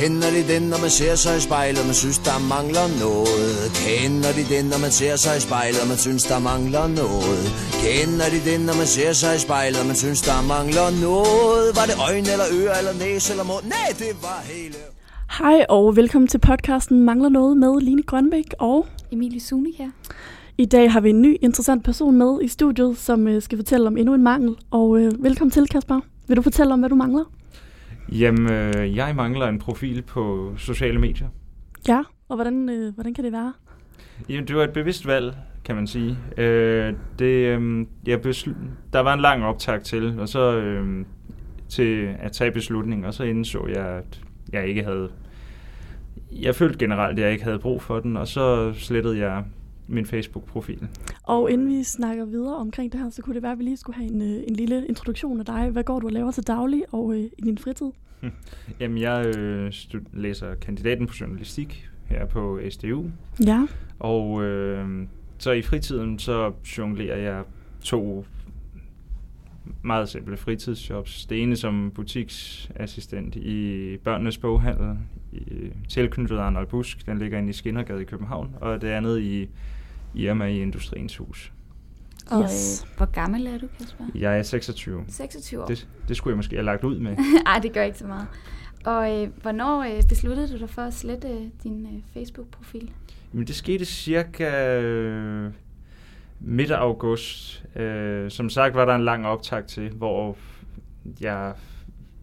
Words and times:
Kender 0.00 0.30
de 0.36 0.42
den, 0.52 0.62
når 0.62 0.80
man 0.84 0.90
ser 0.90 1.14
sig 1.14 1.36
i 1.36 1.40
spejlet, 1.40 1.82
man 1.90 1.94
synes, 2.02 2.18
der 2.28 2.38
mangler 2.54 2.86
noget? 3.04 3.56
Kender 3.84 4.32
de 4.38 4.44
den, 4.54 4.64
når 4.72 4.80
man 4.84 4.92
ser 5.00 5.16
sig 5.24 5.34
i 5.40 5.42
spejlet, 5.48 5.82
man 5.92 5.98
synes, 6.04 6.22
der 6.30 6.38
mangler 6.50 6.86
noget? 7.02 7.44
Kender 7.84 8.28
de 8.34 8.40
den, 8.50 8.60
når 8.68 8.76
man 8.80 8.88
ser 8.96 9.12
sig 9.20 9.32
i 9.38 9.40
spejlet, 9.46 9.86
man 9.90 9.98
synes, 10.02 10.20
der 10.28 10.38
mangler 10.54 10.88
noget? 11.06 11.66
Var 11.78 11.86
det 11.90 11.96
øjne 12.08 12.28
eller 12.34 12.48
ører 12.58 12.76
eller 12.80 12.94
næse 13.04 13.26
eller 13.32 13.46
mund? 13.50 13.64
Nej, 13.76 13.88
det 14.02 14.12
var 14.26 14.40
hele... 14.52 14.78
Hej 15.38 15.58
og 15.76 15.96
velkommen 16.00 16.28
til 16.32 16.40
podcasten 16.50 16.96
Mangler 17.08 17.28
Noget 17.38 17.56
med 17.56 17.72
Line 17.86 18.02
Grønbæk 18.10 18.48
og 18.58 18.86
Emilie 19.12 19.40
Sunik 19.48 19.76
her. 19.82 19.90
i 20.58 20.66
dag 20.74 20.92
har 20.92 21.00
vi 21.00 21.10
en 21.10 21.22
ny 21.22 21.32
interessant 21.42 21.84
person 21.84 22.14
med 22.22 22.32
i 22.42 22.48
studiet, 22.48 22.98
som 22.98 23.28
øh, 23.28 23.42
skal 23.42 23.58
fortælle 23.58 23.86
om 23.86 23.96
endnu 23.96 24.14
en 24.14 24.22
mangel. 24.22 24.52
Og 24.70 24.98
øh, 25.00 25.24
velkommen 25.24 25.50
til, 25.50 25.68
Kasper. 25.68 26.00
Vil 26.28 26.36
du 26.36 26.42
fortælle 26.42 26.72
om, 26.72 26.80
hvad 26.80 26.90
du 26.90 26.96
mangler? 26.96 27.24
Jamen, 28.12 28.52
øh, 28.52 28.96
jeg 28.96 29.16
mangler 29.16 29.46
en 29.46 29.58
profil 29.58 30.02
på 30.02 30.54
sociale 30.56 30.98
medier. 30.98 31.28
Ja, 31.88 32.02
og 32.28 32.36
hvordan, 32.36 32.68
øh, 32.68 32.94
hvordan 32.94 33.14
kan 33.14 33.24
det 33.24 33.32
være? 33.32 33.52
Jamen, 34.28 34.48
det 34.48 34.56
var 34.56 34.64
et 34.64 34.72
bevidst 34.72 35.06
valg, 35.06 35.34
kan 35.64 35.74
man 35.76 35.86
sige. 35.86 36.18
Øh, 36.38 36.94
det, 37.18 37.24
øh, 37.58 37.86
jeg 38.06 38.18
besl- 38.26 38.54
der 38.92 39.00
var 39.00 39.14
en 39.14 39.20
lang 39.20 39.44
optag 39.44 39.82
til, 39.82 40.20
og 40.20 40.28
så 40.28 40.56
øh, 40.56 41.04
til 41.68 42.14
at 42.18 42.32
tage 42.32 42.50
beslutningen, 42.52 43.04
og 43.04 43.14
så 43.14 43.24
indså 43.24 43.66
jeg, 43.66 43.86
at 43.86 44.20
jeg 44.52 44.66
ikke 44.66 44.84
havde... 44.84 45.10
Jeg 46.32 46.54
følte 46.54 46.78
generelt, 46.78 47.18
at 47.18 47.24
jeg 47.24 47.32
ikke 47.32 47.44
havde 47.44 47.58
brug 47.58 47.82
for 47.82 48.00
den, 48.00 48.16
og 48.16 48.28
så 48.28 48.72
slettede 48.72 49.18
jeg 49.18 49.44
min 49.90 50.06
Facebook-profil. 50.06 50.88
Og 51.22 51.50
inden 51.50 51.68
vi 51.68 51.82
snakker 51.82 52.24
videre 52.24 52.56
omkring 52.56 52.92
det 52.92 53.00
her, 53.00 53.10
så 53.10 53.22
kunne 53.22 53.34
det 53.34 53.42
være, 53.42 53.52
at 53.52 53.58
vi 53.58 53.64
lige 53.64 53.76
skulle 53.76 53.96
have 53.96 54.10
en, 54.10 54.22
øh, 54.22 54.42
en 54.48 54.56
lille 54.56 54.86
introduktion 54.86 55.40
af 55.40 55.46
dig. 55.46 55.70
Hvad 55.70 55.84
går 55.84 56.00
du 56.00 56.06
og 56.06 56.12
laver 56.12 56.30
til 56.30 56.46
daglig 56.46 56.84
og 56.92 57.14
øh, 57.14 57.24
i 57.38 57.42
din 57.44 57.58
fritid? 57.58 57.90
Jamen, 58.80 58.98
jeg 58.98 59.36
øh, 59.36 59.72
læser 60.12 60.54
kandidaten 60.54 61.06
på 61.06 61.14
journalistik 61.20 61.88
her 62.06 62.26
på 62.26 62.60
SDU, 62.70 63.04
Ja, 63.46 63.66
Og 63.98 64.42
øh, 64.42 65.06
så 65.38 65.52
i 65.52 65.62
fritiden, 65.62 66.18
så 66.18 66.52
jonglerer 66.78 67.16
jeg 67.18 67.42
to 67.82 68.24
meget 69.82 70.08
simple 70.08 70.36
fritidsjobs. 70.36 71.26
Det 71.26 71.42
ene 71.42 71.56
som 71.56 71.92
butiksassistent 71.94 73.36
i 73.36 73.96
Børnenes 73.96 74.38
Boghandel, 74.38 74.98
i, 75.32 75.72
tilknyttet 75.88 76.38
Arnold 76.38 76.66
Busk, 76.66 77.06
den 77.06 77.18
ligger 77.18 77.38
inde 77.38 77.50
i 77.50 77.52
Skinnergade 77.52 78.02
i 78.02 78.04
København, 78.04 78.54
og 78.60 78.82
det 78.82 78.88
andet 78.88 79.20
i 79.20 79.48
Irma 80.14 80.44
i 80.44 80.60
Industriens 80.62 81.16
Hus. 81.16 81.52
Og 82.30 82.42
Yes. 82.42 82.82
øh, 82.90 82.96
hvor 82.96 83.06
gammel 83.06 83.46
er 83.46 83.58
du, 83.58 83.66
Kasper? 83.78 84.04
Jeg 84.14 84.38
er 84.38 84.42
26. 84.42 85.04
26 85.08 85.62
år. 85.62 85.66
Det, 85.66 85.88
det 86.08 86.16
skulle 86.16 86.32
jeg 86.32 86.36
måske 86.36 86.56
have 86.56 86.64
lagt 86.64 86.84
ud 86.84 86.98
med. 86.98 87.16
Ej, 87.46 87.58
det 87.62 87.72
gør 87.72 87.82
ikke 87.82 87.98
så 87.98 88.06
meget. 88.06 88.26
Og 88.84 89.22
øh, 89.22 89.28
hvornår 89.42 89.82
øh, 89.82 90.02
besluttede 90.08 90.52
du 90.52 90.58
dig 90.58 90.70
for 90.70 90.82
at 90.82 90.94
slette 90.94 91.28
øh, 91.28 91.40
din 91.62 91.86
øh, 91.86 92.02
Facebook-profil? 92.14 92.90
Men 93.32 93.46
det 93.46 93.54
skete 93.54 93.84
cirka 93.84 94.80
øh, 94.80 95.52
midt 96.40 96.70
af 96.70 96.76
august. 96.80 97.64
Øh, 97.76 98.30
som 98.30 98.50
sagt 98.50 98.74
var 98.74 98.84
der 98.84 98.94
en 98.94 99.04
lang 99.04 99.26
optag 99.26 99.66
til, 99.66 99.90
hvor 99.90 100.36
jeg 101.20 101.54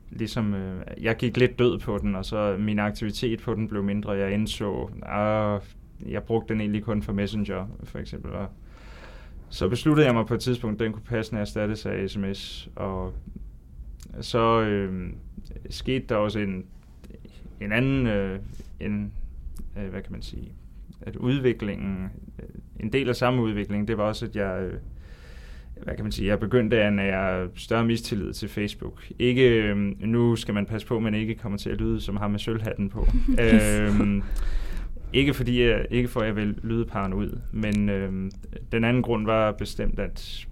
ligesom, 0.09 0.53
øh, 0.53 0.81
jeg 1.01 1.15
gik 1.17 1.37
lidt 1.37 1.59
død 1.59 1.79
på 1.79 1.97
den, 1.97 2.15
og 2.15 2.25
så 2.25 2.55
min 2.59 2.79
aktivitet 2.79 3.41
på 3.41 3.53
den 3.53 3.67
blev 3.67 3.83
mindre. 3.83 4.11
Jeg 4.11 4.31
indså, 4.31 4.89
at 5.05 5.61
jeg 6.05 6.23
brugte 6.23 6.53
den 6.53 6.61
egentlig 6.61 6.83
kun 6.83 7.01
for 7.01 7.13
Messenger, 7.13 7.67
for 7.83 7.99
eksempel. 7.99 8.31
Og 8.31 8.47
så 9.49 9.69
besluttede 9.69 10.07
jeg 10.07 10.15
mig 10.15 10.25
på 10.25 10.33
et 10.33 10.39
tidspunkt, 10.39 10.81
at 10.81 10.85
den 10.85 10.93
kunne 10.93 11.03
passende 11.03 11.41
erstattes 11.41 11.85
af 11.85 12.09
sms, 12.09 12.69
og 12.75 13.13
så 14.21 14.61
øh, 14.61 15.09
skete 15.69 16.05
der 16.09 16.15
også 16.15 16.39
en, 16.39 16.65
en 17.61 17.71
anden, 17.71 18.07
øh, 18.07 18.39
en, 18.79 19.11
øh, 19.77 19.89
hvad 19.89 20.01
kan 20.01 20.11
man 20.11 20.21
sige, 20.21 20.51
at 21.01 21.15
udviklingen, 21.15 22.09
øh, 22.39 22.49
en 22.79 22.93
del 22.93 23.09
af 23.09 23.15
samme 23.15 23.41
udvikling, 23.41 23.87
det 23.87 23.97
var 23.97 24.03
også, 24.03 24.25
at 24.25 24.35
jeg, 24.35 24.61
øh, 24.61 24.73
hvad 25.83 25.95
kan 25.95 26.05
man 26.05 26.11
sige, 26.11 26.27
jeg 26.27 26.39
begyndte 26.39 26.83
at 26.83 26.93
nære 26.93 27.49
større 27.55 27.85
mistillid 27.85 28.33
til 28.33 28.49
Facebook. 28.49 29.03
Ikke, 29.19 29.63
øh, 29.63 29.77
nu 29.99 30.35
skal 30.35 30.53
man 30.53 30.65
passe 30.65 30.87
på, 30.87 30.95
at 30.97 31.03
man 31.03 31.13
ikke 31.13 31.35
kommer 31.35 31.57
til 31.57 31.69
at 31.69 31.77
lyde 31.77 32.01
som 32.01 32.17
ham 32.17 32.31
med 32.31 32.39
sølvhatten 32.39 32.89
på. 32.89 33.07
øhm, 33.41 34.23
ikke 35.17 35.33
fordi 35.33 35.63
jeg, 35.63 35.85
ikke 35.89 36.07
for 36.07 36.19
at 36.19 36.27
jeg 36.27 36.35
vil 36.35 36.55
lyde 36.63 36.85
paranoid, 36.85 37.31
men 37.51 37.89
øh, 37.89 38.31
den 38.71 38.83
anden 38.83 39.03
grund 39.03 39.25
var 39.25 39.51
bestemt, 39.51 39.99
at 39.99 40.47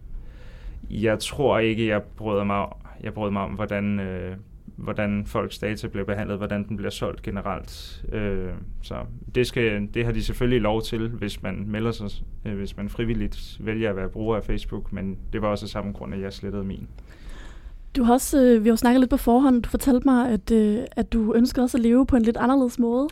jeg 0.89 1.19
tror 1.19 1.59
ikke, 1.59 1.87
jeg 1.87 2.01
brød 2.03 2.43
mig, 2.43 2.67
jeg 3.03 3.13
brød 3.13 3.31
mig 3.31 3.41
om, 3.41 3.51
hvordan, 3.51 3.99
øh, 3.99 4.35
hvordan 4.75 5.25
folks 5.25 5.59
data 5.59 5.87
bliver 5.87 6.05
behandlet, 6.05 6.37
hvordan 6.37 6.67
den 6.67 6.77
bliver 6.77 6.89
solgt 6.89 7.21
generelt. 7.21 8.05
Øh, 8.11 8.49
så 8.81 8.95
det, 9.35 9.47
skal, 9.47 9.87
det 9.93 10.05
har 10.05 10.11
de 10.11 10.23
selvfølgelig 10.23 10.61
lov 10.61 10.81
til, 10.81 11.09
hvis 11.09 11.43
man 11.43 11.63
melder 11.67 11.91
sig, 11.91 12.09
øh, 12.45 12.57
hvis 12.57 12.77
man 12.77 12.89
frivilligt 12.89 13.57
vælger 13.59 13.89
at 13.89 13.95
være 13.95 14.09
bruger 14.09 14.37
af 14.37 14.43
Facebook, 14.43 14.93
men 14.93 15.17
det 15.33 15.41
var 15.41 15.47
også 15.47 15.65
af 15.65 15.69
samme 15.69 15.91
grund, 15.91 16.13
at 16.13 16.21
jeg 16.21 16.33
slettede 16.33 16.63
min. 16.63 16.87
du 17.95 18.03
har 18.03 18.13
også, 18.13 18.41
øh, 18.41 18.63
vi 18.63 18.69
har 18.69 18.73
jo 18.73 18.77
snakket 18.77 18.99
lidt 18.99 19.09
på 19.09 19.17
forhånd. 19.17 19.63
Du 19.63 19.69
fortalte 19.69 20.07
mig, 20.07 20.29
at, 20.29 20.51
øh, 20.51 20.79
at 20.91 21.13
du 21.13 21.33
ønsker 21.33 21.61
også 21.61 21.77
at 21.77 21.81
leve 21.81 22.05
på 22.05 22.15
en 22.15 22.21
lidt 22.21 22.37
anderledes 22.37 22.79
måde. 22.79 23.07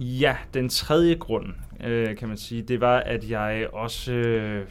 Ja, 0.00 0.36
den 0.54 0.68
tredje 0.68 1.14
grund, 1.14 1.46
øh, 1.84 2.16
kan 2.16 2.28
man 2.28 2.36
sige, 2.36 2.62
det 2.62 2.80
var, 2.80 2.98
at 2.98 3.30
jeg 3.30 3.68
også 3.72 4.12
øh, 4.12 4.66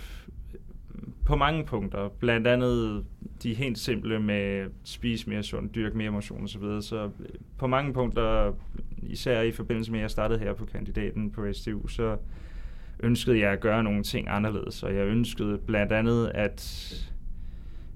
på 1.25 1.35
mange 1.35 1.65
punkter, 1.65 2.09
blandt 2.19 2.47
andet 2.47 3.05
de 3.43 3.53
helt 3.53 3.77
simple 3.77 4.19
med 4.19 4.69
spise 4.83 5.29
mere 5.29 5.43
sundt, 5.43 5.75
dyrke 5.75 5.97
mere 5.97 6.09
motion 6.09 6.43
osv., 6.43 6.61
så, 6.61 6.81
så 6.81 7.03
øh, 7.03 7.29
på 7.57 7.67
mange 7.67 7.93
punkter, 7.93 8.53
især 9.03 9.41
i 9.41 9.51
forbindelse 9.51 9.91
med, 9.91 9.99
at 9.99 10.03
jeg 10.03 10.11
startede 10.11 10.39
her 10.39 10.53
på 10.53 10.65
kandidaten 10.65 11.31
på 11.31 11.53
STU, 11.53 11.87
så 11.87 12.17
ønskede 12.99 13.39
jeg 13.39 13.51
at 13.51 13.59
gøre 13.59 13.83
nogle 13.83 14.03
ting 14.03 14.27
anderledes, 14.29 14.83
og 14.83 14.95
jeg 14.95 15.05
ønskede 15.05 15.57
blandt 15.57 15.91
andet 15.91 16.27
at 16.27 16.61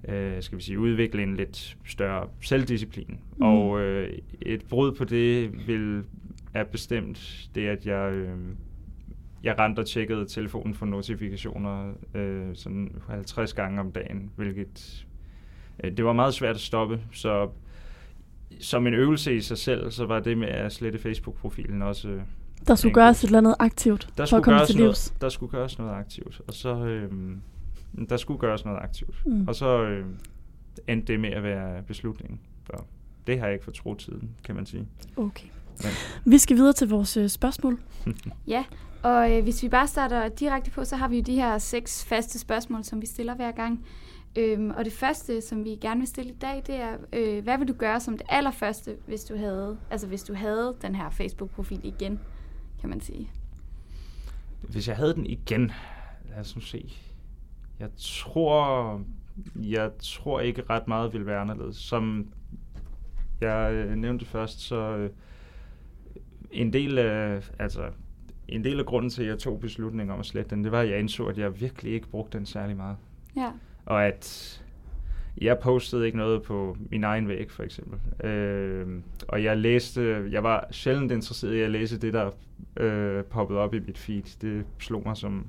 øh, 0.07 0.41
skal 0.41 0.57
vi 0.57 0.63
sige, 0.63 0.79
udvikle 0.79 1.23
en 1.23 1.35
lidt 1.35 1.77
større 1.85 2.27
selvdisciplin. 2.41 3.19
Mm. 3.37 3.45
Og 3.45 3.81
øh, 3.81 4.17
et 4.41 4.65
brud 4.69 4.91
på 4.91 5.03
det 5.03 5.51
vil 5.67 6.03
er 6.53 6.63
bestemt 6.63 7.49
det, 7.55 7.67
at 7.67 7.85
jeg, 7.85 8.11
øh, 8.13 8.37
jeg 9.43 9.59
rendte 9.59 9.79
og 9.79 9.87
tjekkede 9.87 10.25
telefonen 10.25 10.73
for 10.73 10.85
notifikationer 10.85 11.93
øh, 12.13 12.55
sådan 12.55 12.95
50 13.07 13.53
gange 13.53 13.79
om 13.79 13.91
dagen, 13.91 14.31
hvilket 14.35 15.07
øh, 15.83 15.97
det 15.97 16.05
var 16.05 16.13
meget 16.13 16.33
svært 16.33 16.55
at 16.55 16.61
stoppe, 16.61 16.99
så 17.11 17.49
som 18.59 18.87
en 18.87 18.93
øvelse 18.93 19.35
i 19.35 19.41
sig 19.41 19.57
selv, 19.57 19.91
så 19.91 20.05
var 20.05 20.19
det 20.19 20.37
med 20.37 20.47
at 20.47 20.71
slette 20.71 20.99
Facebook-profilen 20.99 21.81
også 21.81 22.09
øh, 22.09 22.21
Der 22.67 22.75
skulle 22.75 22.93
gøres 22.93 23.23
et 23.23 23.27
eller 23.27 23.37
andet 23.37 23.55
aktivt 23.59 24.01
der 24.01 24.13
for 24.15 24.21
at 24.23 24.27
skulle, 24.29 24.43
komme 24.43 24.65
til 24.65 24.75
livs. 24.75 25.11
noget, 25.11 25.21
der 25.21 25.29
skulle 25.29 25.51
gøres 25.51 25.77
noget 25.79 25.93
aktivt, 25.93 26.41
og 26.47 26.53
så 26.53 26.85
øh, 26.85 27.11
der 28.09 28.17
skulle 28.17 28.39
gøres 28.39 28.65
noget 28.65 28.79
aktivt. 28.81 29.23
Mm. 29.25 29.47
Og 29.47 29.55
så 29.55 29.83
øh, 29.83 30.05
endte 30.87 31.13
det 31.13 31.19
med 31.19 31.29
at 31.29 31.43
være 31.43 31.83
beslutningen. 31.83 32.39
Så 32.65 32.83
det 33.27 33.39
har 33.39 33.45
jeg 33.45 33.53
ikke 33.53 33.65
fortrudt 33.65 33.99
tiden, 33.99 34.29
kan 34.43 34.55
man 34.55 34.65
sige. 34.65 34.87
Okay. 35.17 35.47
Vi 36.25 36.37
skal 36.37 36.57
videre 36.57 36.73
til 36.73 36.89
vores 36.89 37.17
øh, 37.17 37.29
spørgsmål. 37.29 37.79
Ja, 38.47 38.63
og 39.03 39.31
øh, 39.31 39.43
hvis 39.43 39.63
vi 39.63 39.69
bare 39.69 39.87
starter 39.87 40.29
direkte 40.29 40.71
på, 40.71 40.85
så 40.85 40.95
har 40.95 41.07
vi 41.07 41.15
jo 41.15 41.21
de 41.21 41.35
her 41.35 41.57
seks 41.57 42.05
faste 42.05 42.39
spørgsmål, 42.39 42.83
som 42.83 43.01
vi 43.01 43.05
stiller 43.05 43.35
hver 43.35 43.51
gang. 43.51 43.85
Øhm, 44.35 44.69
og 44.69 44.85
det 44.85 44.93
første, 44.93 45.41
som 45.41 45.63
vi 45.63 45.69
gerne 45.69 45.99
vil 45.99 46.07
stille 46.07 46.31
i 46.31 46.35
dag, 46.35 46.63
det 46.67 46.75
er, 46.75 46.97
øh, 47.13 47.43
hvad 47.43 47.57
vil 47.57 47.67
du 47.67 47.73
gøre 47.73 47.99
som 47.99 48.17
det 48.17 48.27
allerførste, 48.29 48.97
hvis 49.07 49.23
du 49.23 49.37
havde, 49.37 49.77
altså 49.89 50.07
hvis 50.07 50.23
du 50.23 50.33
havde 50.33 50.75
den 50.81 50.95
her 50.95 51.09
Facebook-profil 51.09 51.79
igen, 51.83 52.19
kan 52.79 52.89
man 52.89 53.01
sige. 53.01 53.29
hvis 54.69 54.87
jeg 54.87 54.95
havde 54.95 55.13
den 55.13 55.25
igen, 55.25 55.71
lad 56.29 56.39
os 56.39 56.55
nu 56.55 56.61
se. 56.61 56.93
Jeg 57.79 57.89
tror, 57.97 59.01
jeg 59.55 59.91
tror 59.99 60.39
ikke 60.39 60.63
ret 60.69 60.87
meget 60.87 61.13
ville 61.13 61.25
være 61.25 61.39
anderledes. 61.39 61.77
Som 61.77 62.33
jeg 63.41 63.71
øh, 63.73 63.95
nævnte 63.95 64.25
først, 64.25 64.59
så 64.59 64.75
øh, 64.75 65.09
en 66.53 66.73
del 66.73 66.97
af, 66.97 67.49
altså, 67.59 67.81
en 68.47 68.63
del 68.63 68.79
af 68.79 68.85
grunden 68.85 69.09
til, 69.09 69.21
at 69.23 69.29
jeg 69.29 69.39
tog 69.39 69.59
beslutningen 69.59 70.13
om 70.13 70.19
at 70.19 70.25
slette 70.25 70.55
den, 70.55 70.63
det 70.63 70.71
var, 70.71 70.81
at 70.81 70.89
jeg 70.89 70.99
indså, 70.99 71.25
at 71.25 71.37
jeg 71.37 71.61
virkelig 71.61 71.93
ikke 71.93 72.07
brugte 72.07 72.37
den 72.37 72.45
særlig 72.45 72.77
meget. 72.77 72.97
Ja, 73.35 73.51
Og 73.85 74.05
at 74.05 74.59
jeg 75.41 75.59
postede 75.59 76.05
ikke 76.05 76.17
noget 76.17 76.43
på 76.43 76.77
min 76.91 77.03
egen 77.03 77.27
væg, 77.27 77.51
for 77.51 77.63
eksempel. 77.63 78.25
Øh, 78.27 78.87
og 79.27 79.43
jeg 79.43 79.57
læste, 79.57 80.27
jeg 80.31 80.43
var 80.43 80.67
sjældent 80.71 81.11
interesseret 81.11 81.53
i 81.55 81.59
at 81.61 81.71
læse 81.71 81.99
det, 81.99 82.13
der 82.13 82.31
øh, 82.77 83.23
poppede 83.23 83.59
op 83.59 83.73
i 83.73 83.79
mit 83.79 83.97
feed. 83.97 84.37
Det 84.41 84.65
slog 84.79 85.03
mig 85.05 85.17
som 85.17 85.47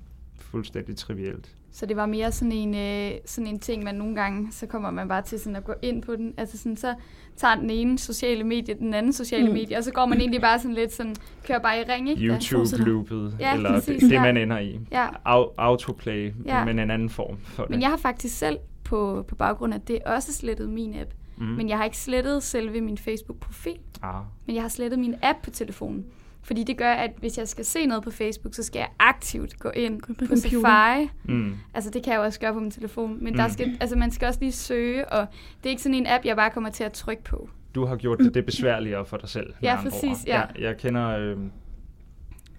fuldstændig 0.54 0.96
trivielt. 0.96 1.50
så 1.72 1.86
det 1.86 1.96
var 1.96 2.06
mere 2.06 2.32
sådan 2.32 2.52
en, 2.52 2.74
øh, 2.74 3.18
sådan 3.26 3.46
en 3.46 3.58
ting, 3.58 3.84
man 3.84 3.94
nogle 3.94 4.14
gange, 4.14 4.48
så 4.52 4.66
kommer 4.66 4.90
man 4.90 5.08
bare 5.08 5.22
til 5.22 5.40
sådan 5.40 5.56
at 5.56 5.64
gå 5.64 5.72
ind 5.82 6.02
på 6.02 6.16
den. 6.16 6.34
Altså 6.36 6.58
sådan, 6.58 6.76
så 6.76 6.94
tager 7.36 7.54
den 7.54 7.70
ene 7.70 7.98
sociale 7.98 8.44
medie, 8.44 8.74
den 8.74 8.94
anden 8.94 9.12
sociale 9.12 9.46
Mm. 9.46 9.52
medie, 9.52 9.76
og 9.78 9.84
så 9.84 9.92
går 9.92 10.06
man 10.06 10.20
egentlig 10.20 10.40
bare 10.40 10.58
sådan 10.58 10.74
lidt 10.74 10.92
sådan, 10.92 11.16
kører 11.46 11.58
bare 11.58 11.80
i 11.80 11.84
ring, 11.88 12.10
ikke? 12.10 12.22
YouTube-loopet, 12.22 13.36
Ja, 13.40 13.54
eller 13.54 13.70
præcis, 13.72 14.02
det, 14.02 14.10
det, 14.10 14.20
man 14.20 14.36
ender 14.36 14.58
i. 14.58 14.80
Ja. 14.90 15.06
Au- 15.08 15.54
autoplay, 15.58 16.32
Ja. 16.46 16.64
men 16.64 16.78
en 16.78 16.90
anden 16.90 17.10
form 17.10 17.36
for 17.38 17.66
Men 17.68 17.72
det. 17.76 17.82
jeg 17.82 17.90
har 17.90 17.96
faktisk 17.96 18.38
selv 18.38 18.58
på, 18.84 19.24
på 19.28 19.34
baggrund 19.34 19.74
af 19.74 19.80
det 19.80 19.98
også 20.06 20.32
slettet 20.32 20.68
min 20.70 20.94
app. 21.00 21.10
Mm. 21.36 21.44
Men 21.44 21.68
jeg 21.68 21.76
har 21.76 21.84
ikke 21.84 21.96
slettet 21.98 22.42
selve 22.42 22.80
min 22.80 22.98
Facebook-profil. 22.98 23.78
Ah. 24.02 24.14
Men 24.46 24.54
jeg 24.56 24.62
har 24.62 24.68
slettet 24.68 24.98
min 24.98 25.14
app 25.22 25.38
på 25.44 25.50
telefonen. 25.50 26.04
Fordi 26.44 26.64
det 26.64 26.76
gør, 26.76 26.90
at 26.92 27.10
hvis 27.18 27.38
jeg 27.38 27.48
skal 27.48 27.64
se 27.64 27.86
noget 27.86 28.04
på 28.04 28.10
Facebook, 28.10 28.54
så 28.54 28.62
skal 28.62 28.78
jeg 28.78 28.88
aktivt 28.98 29.58
gå 29.58 29.70
ind 29.70 30.02
på, 30.02 30.12
på. 30.28 30.36
Safari. 30.36 31.08
Mm. 31.24 31.54
Altså 31.74 31.90
det 31.90 32.02
kan 32.02 32.12
jeg 32.12 32.18
jo 32.18 32.24
også 32.24 32.40
gøre 32.40 32.52
på 32.52 32.60
min 32.60 32.70
telefon. 32.70 33.24
Men 33.24 33.32
Mm. 33.32 33.36
der 33.36 33.48
skal, 33.48 33.76
altså, 33.80 33.96
man 33.96 34.10
skal 34.10 34.28
også 34.28 34.40
lige 34.40 34.52
søge, 34.52 35.08
og 35.08 35.26
det 35.62 35.66
er 35.66 35.70
ikke 35.70 35.82
sådan 35.82 35.94
en 35.94 36.06
app, 36.06 36.24
jeg 36.24 36.36
bare 36.36 36.50
kommer 36.50 36.70
til 36.70 36.84
at 36.84 36.92
trykke 36.92 37.22
på. 37.24 37.48
Du 37.74 37.86
har 37.86 37.96
gjort 37.96 38.18
det, 38.18 38.34
det 38.34 38.46
besværligere 38.46 39.06
for 39.06 39.16
dig 39.16 39.28
selv. 39.28 39.54
Ja, 39.62 39.76
præcis, 39.82 40.26
ja. 40.26 40.40
Jeg, 40.40 40.48
jeg 40.60 40.76
kender... 40.76 41.08
Øh, 41.18 41.36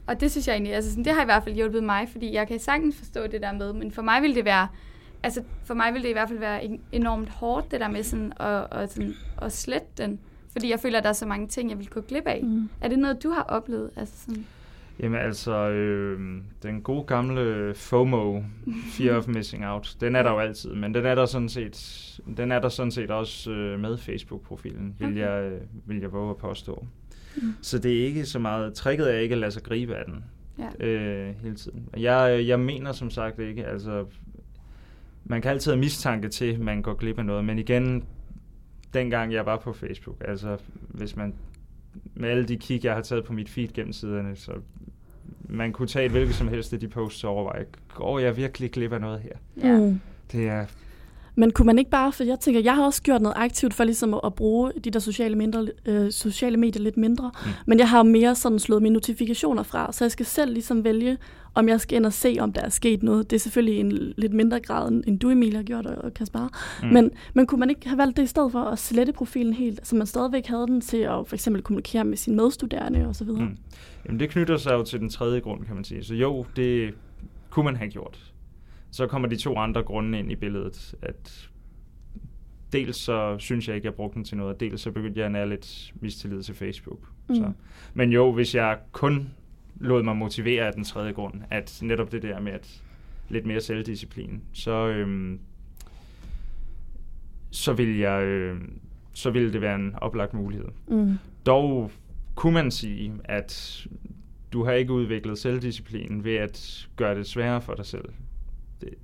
Og 0.08 0.20
det 0.22 0.32
synes 0.32 0.48
jeg 0.48 0.54
egentlig, 0.54 0.74
altså 0.76 0.90
sådan, 0.92 1.06
det 1.06 1.14
har 1.14 1.22
i 1.22 1.26
hvert 1.26 1.44
fald 1.44 1.56
hjulpet 1.56 1.84
mig, 1.84 2.08
fordi 2.12 2.34
jeg 2.34 2.48
kan 2.48 2.60
sagtens 2.60 2.98
forstå 2.98 3.28
det 3.28 3.42
der 3.42 3.54
med, 3.54 3.74
men 3.74 3.92
for 3.92 4.02
mig 4.02 4.22
vil 4.22 4.36
det 4.36 4.46
være, 4.46 4.68
altså 5.24 5.44
for 5.64 5.74
mig 5.74 5.94
vil 5.94 6.04
det 6.04 6.10
i 6.10 6.12
hvert 6.12 6.30
fald 6.30 6.40
være 6.40 6.64
en- 6.66 6.82
enormt 6.92 7.30
hårdt, 7.30 7.72
det 7.72 7.80
der 7.80 7.88
med 7.88 8.04
sådan 8.04 8.34
at, 8.40 8.68
at, 8.72 8.92
sådan, 8.94 9.14
at 9.42 9.52
slette 9.52 9.88
den. 9.98 10.20
Fordi 10.56 10.70
jeg 10.70 10.80
føler, 10.80 10.98
at 10.98 11.04
der 11.04 11.10
er 11.10 11.14
så 11.14 11.26
mange 11.26 11.48
ting, 11.48 11.70
jeg 11.70 11.80
vil 11.80 11.90
gå 11.90 12.02
glip 12.02 12.28
af. 12.28 12.42
Mm. 12.44 12.70
Er 12.82 12.88
det 12.88 13.00
noget, 13.00 13.24
du 13.24 13.30
har 13.30 13.44
oplevet? 13.44 13.90
Altså 13.96 14.16
sådan, 14.26 14.46
Jamen 15.00 15.20
altså, 15.20 15.70
øh, 15.70 16.20
den 16.64 16.82
gode 16.82 17.04
gamle 17.04 17.74
FOMO, 17.76 18.42
Fear 18.92 19.18
of 19.18 19.28
Missing 19.28 19.66
Out, 19.68 19.96
den 20.02 20.16
er 20.16 20.24
der 20.24 20.32
jo 20.32 20.40
altid, 20.40 20.74
men 20.74 20.94
den 20.94 21.06
er 21.06 21.16
der 21.16 21.26
sådan 21.26 21.50
set, 21.50 22.20
den 22.38 22.52
er 22.52 22.60
der 22.60 22.70
sådan 22.70 22.92
set 22.92 23.12
også 23.12 23.52
øh, 23.52 23.80
med 23.80 23.98
Facebook-profilen, 23.98 24.96
vil, 25.00 25.08
Okay. 25.08 25.20
jeg, 25.20 25.44
øh, 25.44 25.62
vil 25.86 26.00
jeg 26.00 26.12
våge 26.12 26.30
at 26.30 26.38
påstå. 26.38 26.86
Mm. 27.36 27.54
Så 27.62 27.80
det 27.80 28.02
er 28.02 28.06
ikke 28.06 28.26
så 28.26 28.40
meget, 28.40 28.74
tricket 28.74 29.14
er 29.14 29.18
ikke 29.20 29.34
at 29.34 29.40
lade 29.40 29.52
sig 29.52 29.64
gribe 29.64 29.96
af 29.96 30.06
den 30.06 30.24
ja. 30.80 30.86
øh, 30.88 31.36
hele 31.42 31.56
tiden. 31.56 31.90
Jeg, 31.98 32.44
jeg 32.48 32.60
mener 32.60 32.92
som 32.92 33.10
sagt 33.10 33.40
ikke, 33.40 33.66
altså, 33.66 34.06
man 35.26 35.42
kan 35.42 35.52
altid 35.52 35.72
have 35.72 35.80
mistanke 35.80 36.30
til, 36.30 36.54
at 36.54 36.60
man 36.60 36.82
går 36.82 36.94
glip 36.94 37.20
af 37.20 37.26
noget, 37.26 37.46
men 37.46 37.60
igen, 37.60 38.04
dengang 38.96 39.34
jeg 39.34 39.46
var 39.46 39.58
på 39.58 39.74
Facebook, 39.74 40.24
altså 40.28 40.58
hvis 40.90 41.16
man 41.16 41.34
med 42.14 42.30
alle 42.30 42.46
de 42.46 42.58
kig, 42.58 42.86
jeg 42.86 42.94
har 42.94 43.02
taget 43.02 43.26
på 43.26 43.34
mit 43.34 43.50
feed 43.50 43.74
gennem 43.74 43.94
siderne, 43.94 44.36
så 44.36 44.52
man 45.50 45.74
kunne 45.74 45.88
tage 45.88 46.06
et 46.06 46.12
hvilket 46.12 46.36
som 46.36 46.48
helst 46.48 46.74
af 46.74 46.80
de 46.80 46.88
posts 46.88 47.24
og 47.24 47.32
overveje, 47.32 47.66
går 47.96 48.20
jeg 48.20 48.38
virkelig 48.38 48.72
glip 48.72 48.94
af 48.94 49.02
noget 49.02 49.20
her? 49.20 49.36
ja. 49.64 49.80
Mm. 49.80 50.00
Det 50.32 50.48
er, 50.48 50.66
Men 51.38 51.52
kunne 51.52 51.66
man 51.66 51.80
ikke 51.80 51.92
bare, 51.92 52.12
for 52.12 52.24
jeg 52.24 52.40
tænker, 52.40 52.62
jeg 52.62 52.76
har 52.76 52.86
også 52.86 53.02
gjort 53.02 53.22
noget 53.22 53.34
aktivt 53.38 53.74
for 53.74 53.84
ligesom 53.84 54.14
at, 54.14 54.20
at 54.26 54.34
bruge 54.36 54.72
de 54.84 54.90
der 54.92 55.00
sociale, 55.00 55.36
mindre, 55.36 55.68
øh, 55.86 56.12
sociale 56.12 56.58
medier 56.58 56.84
lidt 56.84 56.98
mindre, 56.98 57.32
Mm. 57.46 57.50
men 57.68 57.80
jeg 57.80 57.90
har 57.90 58.04
mere 58.04 58.36
sådan 58.36 58.60
slået 58.60 58.82
mine 58.82 58.94
notifikationer 58.94 59.64
fra, 59.64 59.92
så 59.94 60.04
jeg 60.04 60.12
skal 60.12 60.26
selv 60.26 60.54
ligesom 60.54 60.84
vælge, 60.84 61.18
om 61.54 61.70
jeg 61.70 61.82
skal 61.82 61.96
ind 61.96 62.06
og 62.06 62.14
se, 62.14 62.38
om 62.40 62.54
der 62.54 62.62
er 62.62 62.70
sket 62.70 63.04
noget. 63.04 63.30
Det 63.30 63.36
er 63.36 63.40
selvfølgelig 63.40 63.80
en 63.80 63.92
lidt 64.18 64.34
mindre 64.34 64.60
grad, 64.60 64.92
end- 64.92 65.20
du, 65.20 65.30
Emilie, 65.30 65.56
har 65.56 65.64
gjort, 65.64 65.86
og 65.86 66.14
Kasper. 66.14 66.50
mm. 66.84 66.88
Men, 66.88 67.12
men 67.34 67.48
kunne 67.48 67.60
man 67.60 67.70
ikke 67.70 67.88
have 67.88 67.98
valgt 67.98 68.18
det 68.18 68.24
i 68.24 68.28
stedet 68.28 68.52
for 68.52 68.60
at 68.60 68.80
slette 68.80 69.14
profilen 69.14 69.54
helt, 69.54 69.88
så 69.88 69.96
man 69.96 70.08
stadigvæk 70.08 70.46
havde 70.48 70.68
den 70.68 70.82
til 70.82 70.98
at 70.98 71.28
for 71.28 71.34
eksempel 71.34 71.62
kommunikere 71.62 72.04
med 72.04 72.18
sine 72.18 72.36
medstuderende 72.36 73.06
osv.? 73.08 73.28
Mm. 73.28 73.58
Jamen 74.06 74.20
det 74.20 74.30
knytter 74.30 74.58
sig 74.58 74.72
jo 74.74 74.84
til 74.84 75.00
den 75.00 75.10
tredje 75.10 75.40
grund, 75.40 75.66
kan 75.66 75.76
man 75.76 75.84
sige. 75.84 76.04
Så 76.04 76.14
jo, 76.14 76.46
det 76.56 76.94
kunne 77.50 77.66
man 77.66 77.76
have 77.76 77.90
gjort. 77.90 78.20
Så 78.96 79.08
kommer 79.08 79.28
de 79.28 79.36
to 79.36 79.58
andre 79.58 79.84
grunde 79.84 80.20
ind 80.20 80.32
i 80.32 80.36
billedet, 80.36 80.96
at 81.02 81.50
dels 82.74 82.98
så 82.98 83.36
synes 83.40 83.68
jeg 83.68 83.76
ikke, 83.76 83.86
jeg 83.86 83.94
brugte 83.94 84.16
den 84.16 84.24
til 84.24 84.38
noget, 84.38 84.54
og 84.54 84.60
dels 84.60 84.82
så 84.82 84.92
begyndte 84.92 85.20
jeg 85.20 85.26
at 85.26 85.32
nære 85.32 85.50
lidt 85.50 85.94
mistillid 86.02 86.44
til 86.44 86.56
Facebook. 86.56 87.00
Mm. 87.30 87.36
Så. 87.36 87.52
Men 87.94 88.12
jo, 88.12 88.32
hvis 88.32 88.56
jeg 88.56 88.78
kun 88.92 89.30
lod 89.76 90.04
mig 90.04 90.16
motivere 90.16 90.68
af 90.68 90.74
den 90.74 90.84
tredje 90.84 91.12
grund, 91.12 91.34
at 91.50 91.80
netop 91.84 92.12
det 92.12 92.22
der 92.22 92.40
med 92.40 92.52
at 92.52 92.82
lidt 93.30 93.46
mere 93.46 93.62
selvdisciplin, 93.62 94.42
så, 94.54 94.88
øhm, 94.88 95.40
så 97.52 97.74
vil 97.74 97.98
jeg, 97.98 98.24
øh, 98.24 98.62
så 99.14 99.32
ville 99.32 99.54
det 99.54 99.62
være 99.62 99.76
en 99.76 99.96
oplagt 100.02 100.34
mulighed. 100.34 100.68
Mm. 100.88 101.18
Dog 101.46 101.92
kunne 102.36 102.54
man 102.54 102.72
sige, 102.72 103.14
at 103.24 103.88
du 104.54 104.64
har 104.64 104.72
ikke 104.72 104.94
udviklet 104.94 105.38
selvdisciplin 105.38 106.24
ved 106.24 106.36
at 106.36 106.88
gøre 106.96 107.16
det 107.16 107.28
sværere 107.28 107.62
for 107.62 107.74
dig 107.74 107.86
selv. 107.86 108.06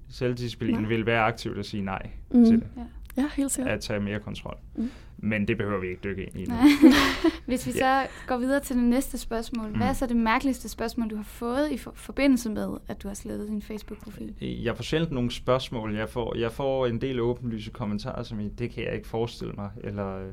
Selvdisciplin 0.10 0.74
Nej. 0.75 0.88
vil 0.88 1.06
være 1.06 1.22
aktivt 1.22 1.57
at 1.60 1.66
sige 1.66 1.83
nej 1.83 2.10
Mm. 2.31 2.45
til 2.45 2.56
det. 2.56 2.68
Ja. 2.78 2.81
Ja, 3.18 3.30
helt 3.36 3.51
sikkert. 3.51 3.74
At 3.74 3.81
tage 3.81 4.00
mere 4.00 4.19
kontrol. 4.19 4.57
Mm. 4.75 4.92
Men 5.18 5.48
det 5.48 5.57
behøver 5.57 5.80
vi 5.80 5.88
ikke 5.88 6.00
dykke 6.04 6.24
ind 6.24 6.36
i 6.36 6.45
nu. 6.45 6.56
Hvis 7.45 7.68
vi 7.68 7.72
så 7.72 8.07
går 8.28 8.38
videre 8.38 8.60
til 8.60 8.75
det 8.75 8.83
næste 8.83 9.18
spørgsmål. 9.18 9.69
Hvad 9.78 9.88
er 9.88 9.92
Mm. 9.92 9.95
så 9.95 10.06
det 10.06 10.16
mærkeligste 10.16 10.69
spørgsmål, 10.69 11.10
du 11.10 11.16
har 11.16 11.24
fået 11.24 11.72
i 11.72 11.78
for- 11.78 11.94
forbindelse 11.95 12.50
med, 12.50 12.69
at 12.88 13.04
du 13.04 13.07
har 13.07 13.16
slettet 13.16 13.48
din 13.50 13.62
Facebook-profil? 13.62 14.36
Jeg 14.42 14.75
får 14.75 14.83
sjældent 14.83 15.12
nogle 15.12 15.31
spørgsmål. 15.31 15.95
Jeg 15.95 16.10
får, 16.10 16.36
jeg 16.38 16.51
får 16.51 16.88
en 16.88 17.01
del 17.01 17.19
åbenlyse 17.19 17.72
kommentarer, 17.72 18.24
som 18.24 18.39
i, 18.39 18.50
det 18.50 18.72
kan 18.72 18.84
jeg 18.84 18.95
ikke 18.95 19.07
forestille 19.07 19.54
mig. 19.54 19.69
Eller 19.84 20.18
øh, 20.25 20.31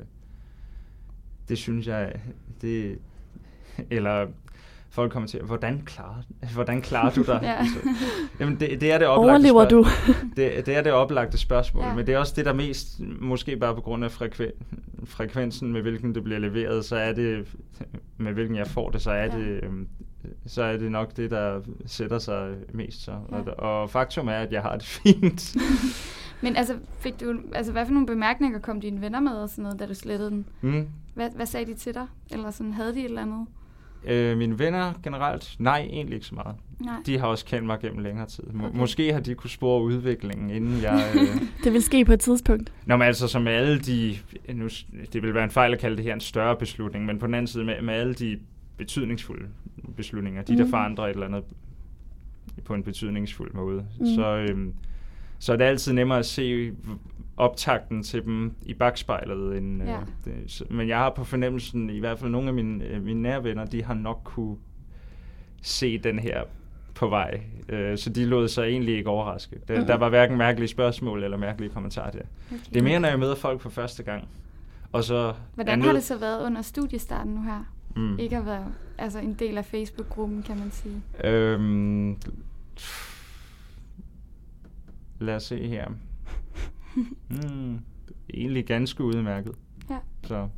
det 1.49 1.57
synes 1.57 1.87
jeg, 1.87 2.21
det, 2.61 2.99
eller 3.89 4.27
folk 4.91 5.11
kommenterer, 5.11 5.43
hvordan 5.43 5.81
klarer, 5.85 6.21
hvordan 6.53 6.81
klarer 6.81 7.13
du 7.13 7.23
dig? 7.23 7.39
Ja. 7.43 7.53
Altså, 7.53 7.79
Jamen, 8.39 8.59
det, 8.59 8.81
det 8.81 8.91
er 8.91 8.97
det 8.97 9.07
oplagte 9.07 9.29
Overlever 9.31 9.67
du? 9.67 9.83
spørgsmål. 9.83 10.31
Det, 10.35 10.65
det 10.65 10.75
er 10.75 10.81
det 10.81 10.91
oplagte 10.91 11.37
spørgsmål, 11.37 11.83
Ja. 11.83 11.93
men 11.95 12.07
det 12.07 12.13
er 12.13 12.17
også 12.19 12.33
det, 12.35 12.45
der 12.45 12.53
mest, 12.53 12.99
måske 13.21 13.57
bare 13.57 13.75
på 13.75 13.81
grund 13.81 14.03
af 14.03 14.11
frekven, 14.11 14.51
frekvensen, 15.05 15.71
med 15.73 15.81
hvilken 15.81 16.15
det 16.15 16.23
bliver 16.23 16.39
leveret, 16.39 16.85
så 16.85 16.95
er 16.95 17.13
det, 17.13 17.55
med 18.17 18.33
hvilken 18.33 18.55
jeg 18.55 18.67
får 18.67 18.89
det, 18.89 19.01
så 19.01 19.11
er, 19.11 19.15
Ja. 19.25 19.37
ja. 19.37 19.39
det, 19.39 19.63
øhm, 19.63 19.87
så 20.45 20.63
er 20.63 20.77
det 20.77 20.91
nok 20.91 21.17
det, 21.17 21.31
der 21.31 21.61
sætter 21.85 22.19
sig 22.19 22.55
mest. 22.73 23.03
Så. 23.03 23.11
Ja. 23.31 23.35
Og, 23.51 23.81
og 23.81 23.89
faktum 23.89 24.27
er, 24.27 24.31
at 24.33 24.51
jeg 24.51 24.61
har 24.61 24.73
det 24.75 24.85
fint. 24.85 25.55
Men 26.41 26.55
altså, 26.55 26.75
fik 26.99 27.19
du, 27.21 27.35
altså, 27.53 27.71
hvad 27.71 27.85
for 27.85 27.93
nogle 27.93 28.07
bemærkninger 28.07 28.59
kom 28.59 28.81
dine 28.81 29.01
venner 29.01 29.19
med 29.19 29.31
og 29.31 29.49
sådan 29.49 29.63
noget, 29.63 29.79
da 29.79 29.85
du 29.85 29.93
slettede 29.93 30.29
den? 30.29 30.45
mm. 30.61 30.87
Hvad, 31.13 31.29
hvad 31.35 31.45
sagde 31.45 31.65
de 31.65 31.73
til 31.73 31.93
dig? 31.93 32.05
Eller 32.31 32.51
sådan, 32.51 32.73
havde 32.73 32.93
de 32.93 32.99
et 32.99 33.05
eller 33.05 33.21
andet? 33.21 33.47
Øh, 34.05 34.37
mine 34.37 34.59
venner 34.59 34.93
generelt, 35.03 35.55
nej, 35.59 35.79
egentlig 35.79 36.15
ikke 36.15 36.25
så 36.27 36.35
meget. 36.35 36.55
Nej. 36.79 36.95
De 37.05 37.19
har 37.19 37.27
også 37.27 37.45
kendt 37.45 37.65
mig 37.65 37.79
gennem 37.79 37.99
længere 37.99 38.25
tid. 38.27 38.43
Må, 38.43 38.67
Okay. 38.67 38.77
Måske 38.77 39.13
har 39.13 39.19
de 39.19 39.35
kunne 39.35 39.49
spore 39.49 39.83
udviklingen, 39.83 40.49
inden 40.49 40.81
jeg... 40.81 41.03
Øh, 41.15 41.41
Det 41.63 41.73
vil 41.73 41.83
ske 41.83 42.05
på 42.05 42.13
et 42.13 42.19
tidspunkt. 42.19 42.73
Nå, 42.85 42.95
men 42.95 43.07
altså 43.07 43.27
som 43.27 43.47
alle 43.47 43.79
de, 43.79 44.15
nu, 44.53 44.67
det 45.13 45.23
vil 45.23 45.33
være 45.33 45.43
en 45.43 45.49
fejl 45.49 45.73
at 45.73 45.79
kalde 45.79 45.97
det 45.97 46.03
her 46.05 46.13
en 46.13 46.19
større 46.19 46.55
beslutning, 46.55 47.05
men 47.05 47.19
på 47.19 47.25
den 47.25 47.33
anden 47.33 47.47
side 47.47 47.65
med, 47.65 47.81
med 47.81 47.93
alle 47.93 48.13
de 48.13 48.39
betydningsfulde 48.77 49.45
beslutninger, 49.95 50.41
de 50.43 50.57
der 50.57 50.63
Mhm. 50.63 50.69
forandrer 50.69 51.05
et 51.05 51.13
eller 51.13 51.25
andet 51.25 51.43
på 52.65 52.73
en 52.73 52.83
betydningsfuld 52.83 53.53
måde, 53.53 53.85
Mhm. 53.99 54.05
så, 54.15 54.35
øhm, 54.35 54.73
så 55.39 55.53
er 55.53 55.57
det 55.57 55.63
altid 55.65 55.93
nemmere 55.93 56.19
at 56.19 56.25
se 56.25 56.71
optakten 57.39 58.03
til 58.03 58.23
dem 58.25 58.53
i 58.65 58.73
bagspejlet. 58.73 59.57
End, 59.57 59.83
Ja. 59.83 59.99
øh, 59.99 60.05
det, 60.25 60.61
men 60.71 60.87
jeg 60.87 60.97
har 60.97 61.09
på 61.09 61.23
fornemmelsen, 61.23 61.89
i 61.89 61.99
hvert 61.99 62.19
fald 62.19 62.31
nogle 62.31 62.47
af 62.47 62.53
mine, 62.53 62.83
øh, 62.85 63.03
mine 63.03 63.21
nære 63.21 63.43
venner, 63.43 63.65
de 63.65 63.83
har 63.83 63.93
nok 63.93 64.21
kunne 64.23 64.57
se 65.61 65.97
den 65.97 66.19
her 66.19 66.43
på 66.95 67.07
vej. 67.07 67.41
Øh, 67.69 67.97
så 67.97 68.09
de 68.09 68.25
lod 68.25 68.47
sig 68.47 68.63
egentlig 68.63 68.97
ikke 68.97 69.09
overraske. 69.09 69.59
Der, 69.67 69.77
Mhm. 69.77 69.87
der 69.87 69.97
var 69.97 70.09
hverken 70.09 70.37
mærkelige 70.37 70.67
spørgsmål 70.67 71.23
eller 71.23 71.37
mærkelige 71.37 71.69
kommentarer 71.69 72.11
der. 72.11 72.19
Okay. 72.51 72.59
Det 72.69 72.77
er 72.77 72.83
mere, 72.83 72.99
når 72.99 73.09
jeg 73.09 73.19
møder 73.19 73.35
folk 73.35 73.61
for 73.61 73.69
første 73.69 74.03
gang. 74.03 74.27
Og 74.91 75.03
så 75.03 75.33
Hvordan 75.55 75.81
er 75.81 75.85
har 75.85 75.93
det 75.93 76.03
så 76.03 76.17
været 76.17 76.45
under 76.45 76.61
studiestarten 76.61 77.33
nu 77.33 77.41
her? 77.43 77.63
Mm. 77.95 78.19
Ikke 78.19 78.37
at 78.37 78.45
være 78.45 78.65
altså, 78.97 79.19
en 79.19 79.33
del 79.33 79.57
af 79.57 79.65
Facebook-gruppen, 79.65 80.43
kan 80.43 80.57
man 80.57 80.71
sige. 80.71 81.01
Øhm, 81.23 82.17
lad 85.19 85.35
os 85.35 85.43
se 85.43 85.67
her. 85.67 85.87
Mm, 87.29 87.79
egentlig 88.33 88.65
ganske 88.65 89.03
udmærket. 89.03 89.51
Ja. 89.89 89.97
Så 90.23 90.49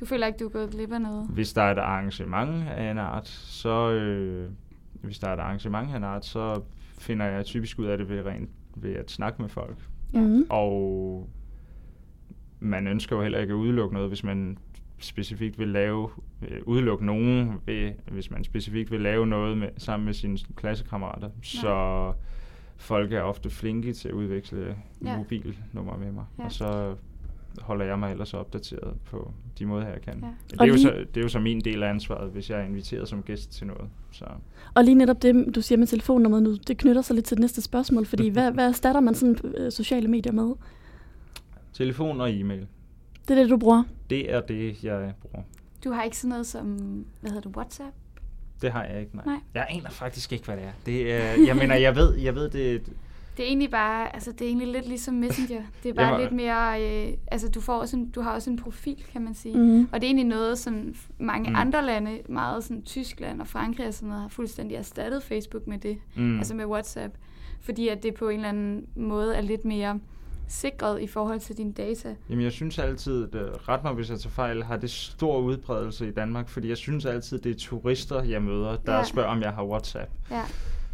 Du 0.00 0.06
føler 0.06 0.26
ikke, 0.26 0.38
du 0.38 0.44
er 0.44 0.48
gået 0.48 0.70
glip 0.70 0.92
af 0.92 1.00
noget? 1.00 1.26
hvis 1.28 1.52
der 1.52 1.62
er 1.62 1.72
et 1.72 1.78
arrangement 1.78 2.68
af 2.68 2.90
en 2.90 2.98
art, 2.98 3.28
så 3.28 3.90
øh, 3.90 4.50
hvis 5.02 5.18
der 5.18 5.28
er 5.28 5.32
et 5.34 5.40
arrangement 5.40 5.90
af 5.90 5.96
en 5.96 6.04
art, 6.04 6.24
så 6.24 6.62
finder 6.98 7.26
jeg 7.26 7.44
typisk 7.44 7.78
ud 7.78 7.84
af 7.84 7.98
det 7.98 8.08
ved, 8.08 8.26
rent, 8.26 8.50
ved 8.76 8.94
at 8.94 9.10
snakke 9.10 9.42
med 9.42 9.48
folk. 9.48 9.76
Ja. 10.14 10.20
Mm. 10.20 10.46
Og 10.50 11.28
man 12.60 12.86
ønsker 12.86 13.16
jo 13.16 13.22
heller 13.22 13.38
ikke 13.38 13.52
at 13.52 13.56
udelukke 13.56 13.94
noget, 13.94 14.08
hvis 14.10 14.24
man 14.24 14.58
specifikt 14.98 15.58
vil 15.58 15.68
lave, 15.68 16.08
øh, 16.48 16.60
udelukke 16.66 17.06
nogen, 17.06 17.52
ved, 17.66 17.92
hvis 18.10 18.30
man 18.30 18.44
specifikt 18.44 18.90
vil 18.90 19.00
lave 19.00 19.26
noget 19.26 19.58
med, 19.58 19.68
sammen 19.78 20.04
med 20.04 20.14
sine 20.14 20.38
klassekammerater. 20.56 21.30
Så 21.42 22.12
folk 22.76 23.12
er 23.12 23.20
ofte 23.20 23.50
flinke 23.50 23.92
til 23.92 24.08
at 24.08 24.14
udveksle 24.14 24.76
Ja. 25.04 25.16
mobilnummer 25.18 25.96
med 25.98 26.12
mig. 26.12 26.24
Ja. 26.38 26.44
Og 26.44 26.52
så 26.52 26.94
holder 27.60 27.84
jeg 27.84 27.98
mig 27.98 28.10
ellers 28.12 28.34
opdateret 28.34 28.96
på 29.04 29.30
de 29.58 29.66
måder, 29.66 29.88
jeg 29.88 30.00
kan. 30.02 30.18
Ja. 30.22 30.28
Det, 30.50 30.60
er 30.60 30.64
jo 30.66 30.76
så, 30.76 31.04
det 31.14 31.16
er 31.16 31.20
jo 31.22 31.28
så 31.28 31.38
min 31.38 31.60
del 31.60 31.82
af 31.82 31.88
ansvaret, 31.90 32.30
hvis 32.30 32.50
jeg 32.50 32.60
er 32.60 32.64
inviteret 32.64 33.08
som 33.08 33.22
gæst 33.22 33.52
til 33.52 33.66
noget. 33.66 33.88
Så. 34.12 34.24
Og 34.74 34.84
lige 34.84 34.94
netop 34.94 35.22
det, 35.22 35.54
du 35.54 35.62
siger 35.62 35.78
med 35.78 35.86
telefonnummeret 35.86 36.42
nu, 36.42 36.54
det 36.54 36.78
knytter 36.78 37.02
sig 37.02 37.14
lidt 37.14 37.26
til 37.26 37.36
det 37.36 37.40
næste 37.40 37.62
spørgsmål, 37.62 38.06
fordi 38.06 38.28
hvad, 38.34 38.52
hvad 38.52 38.66
erstatter 38.68 39.00
man 39.00 39.14
sådan 39.14 39.36
øh, 39.44 39.72
sociale 39.72 40.08
medier 40.08 40.32
med? 40.32 40.54
Telefon 41.72 42.20
og 42.20 42.30
e-mail, 42.40 42.66
Det 43.28 43.38
er 43.38 43.42
det, 43.42 43.50
du 43.50 43.56
bruger? 43.56 43.82
det 44.10 44.32
er 44.34 44.40
det, 44.40 44.84
jeg 44.84 45.12
bruger. 45.20 45.44
Du 45.84 45.90
har 45.90 46.02
ikke 46.02 46.16
sådan 46.18 46.28
noget 46.28 46.46
som, 46.46 46.66
hvad 47.20 47.30
hedder 47.30 47.48
det, 47.48 47.56
WhatsApp? 47.56 47.94
Det 48.62 48.72
har 48.72 48.84
jeg 48.84 49.00
ikke, 49.00 49.16
nej. 49.16 49.24
Nej. 49.26 49.36
Jeg 49.54 49.66
aner 49.70 49.90
faktisk 49.90 50.32
ikke, 50.32 50.44
hvad 50.44 50.56
det 50.56 50.64
er. 50.64 50.72
Det 50.86 51.12
er 51.12 51.44
jeg 51.46 51.56
mener, 51.56 51.74
jeg 51.74 51.96
ved, 51.96 52.14
jeg 52.14 52.34
ved 52.34 52.48
det, 52.50 52.82
Det 53.36 53.42
er 53.42 53.46
egentlig 53.46 53.70
bare, 53.70 54.14
altså 54.14 54.32
det 54.32 54.40
er 54.40 54.46
egentlig 54.48 54.68
lidt 54.68 54.88
ligesom 54.88 55.14
Messenger. 55.14 55.62
Det 55.82 55.88
er 55.88 55.94
bare 55.94 56.06
Jamen- 56.06 56.20
lidt 56.20 56.32
mere, 56.32 56.82
øh, 57.08 57.12
altså 57.32 57.48
du 57.48 57.60
får 57.60 57.78
også 57.80 57.96
en, 57.96 58.10
du 58.10 58.20
har 58.20 58.30
også 58.34 58.50
en 58.50 58.58
profil, 58.58 59.04
kan 59.12 59.22
man 59.22 59.34
sige. 59.34 59.58
Mm. 59.58 59.80
Og 59.92 60.00
det 60.00 60.02
er 60.06 60.08
egentlig 60.08 60.26
noget, 60.26 60.58
som 60.58 60.94
mange 61.18 61.50
Mm. 61.50 61.56
andre 61.56 61.84
lande, 61.86 62.18
meget 62.28 62.64
sådan 62.64 62.82
Tyskland 62.82 63.40
og 63.40 63.46
Frankrig 63.46 63.86
og 63.86 63.94
sådan 63.94 64.08
noget, 64.08 64.22
har 64.22 64.28
fuldstændig 64.28 64.76
erstattet 64.76 65.22
Facebook 65.22 65.66
med 65.66 65.78
det, 65.78 65.98
mm. 66.14 66.38
altså 66.38 66.54
med 66.54 66.64
WhatsApp. 66.64 67.14
Fordi 67.60 67.88
at 67.88 68.02
det 68.02 68.14
på 68.14 68.28
en 68.28 68.36
eller 68.36 68.48
anden 68.48 68.86
måde 68.96 69.36
er 69.36 69.40
lidt 69.40 69.64
mere 69.64 69.98
sikret 70.48 71.00
i 71.02 71.06
forhold 71.06 71.40
til 71.40 71.56
dine 71.56 71.72
data. 71.72 72.14
Jamen, 72.30 72.44
jeg 72.44 72.52
synes 72.52 72.78
altid, 72.78 73.34
at 73.34 73.68
ret 73.68 73.84
mig, 73.84 73.92
hvis 73.92 74.10
jeg 74.10 74.20
tager 74.20 74.30
fejl, 74.32 74.62
har 74.62 74.76
det 74.76 74.90
stor 74.90 75.38
udbredelse 75.38 76.08
i 76.08 76.10
Danmark, 76.12 76.48
fordi 76.48 76.68
jeg 76.68 76.76
synes 76.76 77.04
altid, 77.04 77.38
det 77.38 77.50
er 77.50 77.58
turister, 77.58 78.22
jeg 78.22 78.42
møder, 78.42 78.76
der 78.76 78.94
Ja. 78.96 79.04
spørger, 79.04 79.28
om 79.28 79.40
jeg 79.42 79.52
har 79.52 79.64
WhatsApp. 79.64 80.10
Ja, 80.30 80.42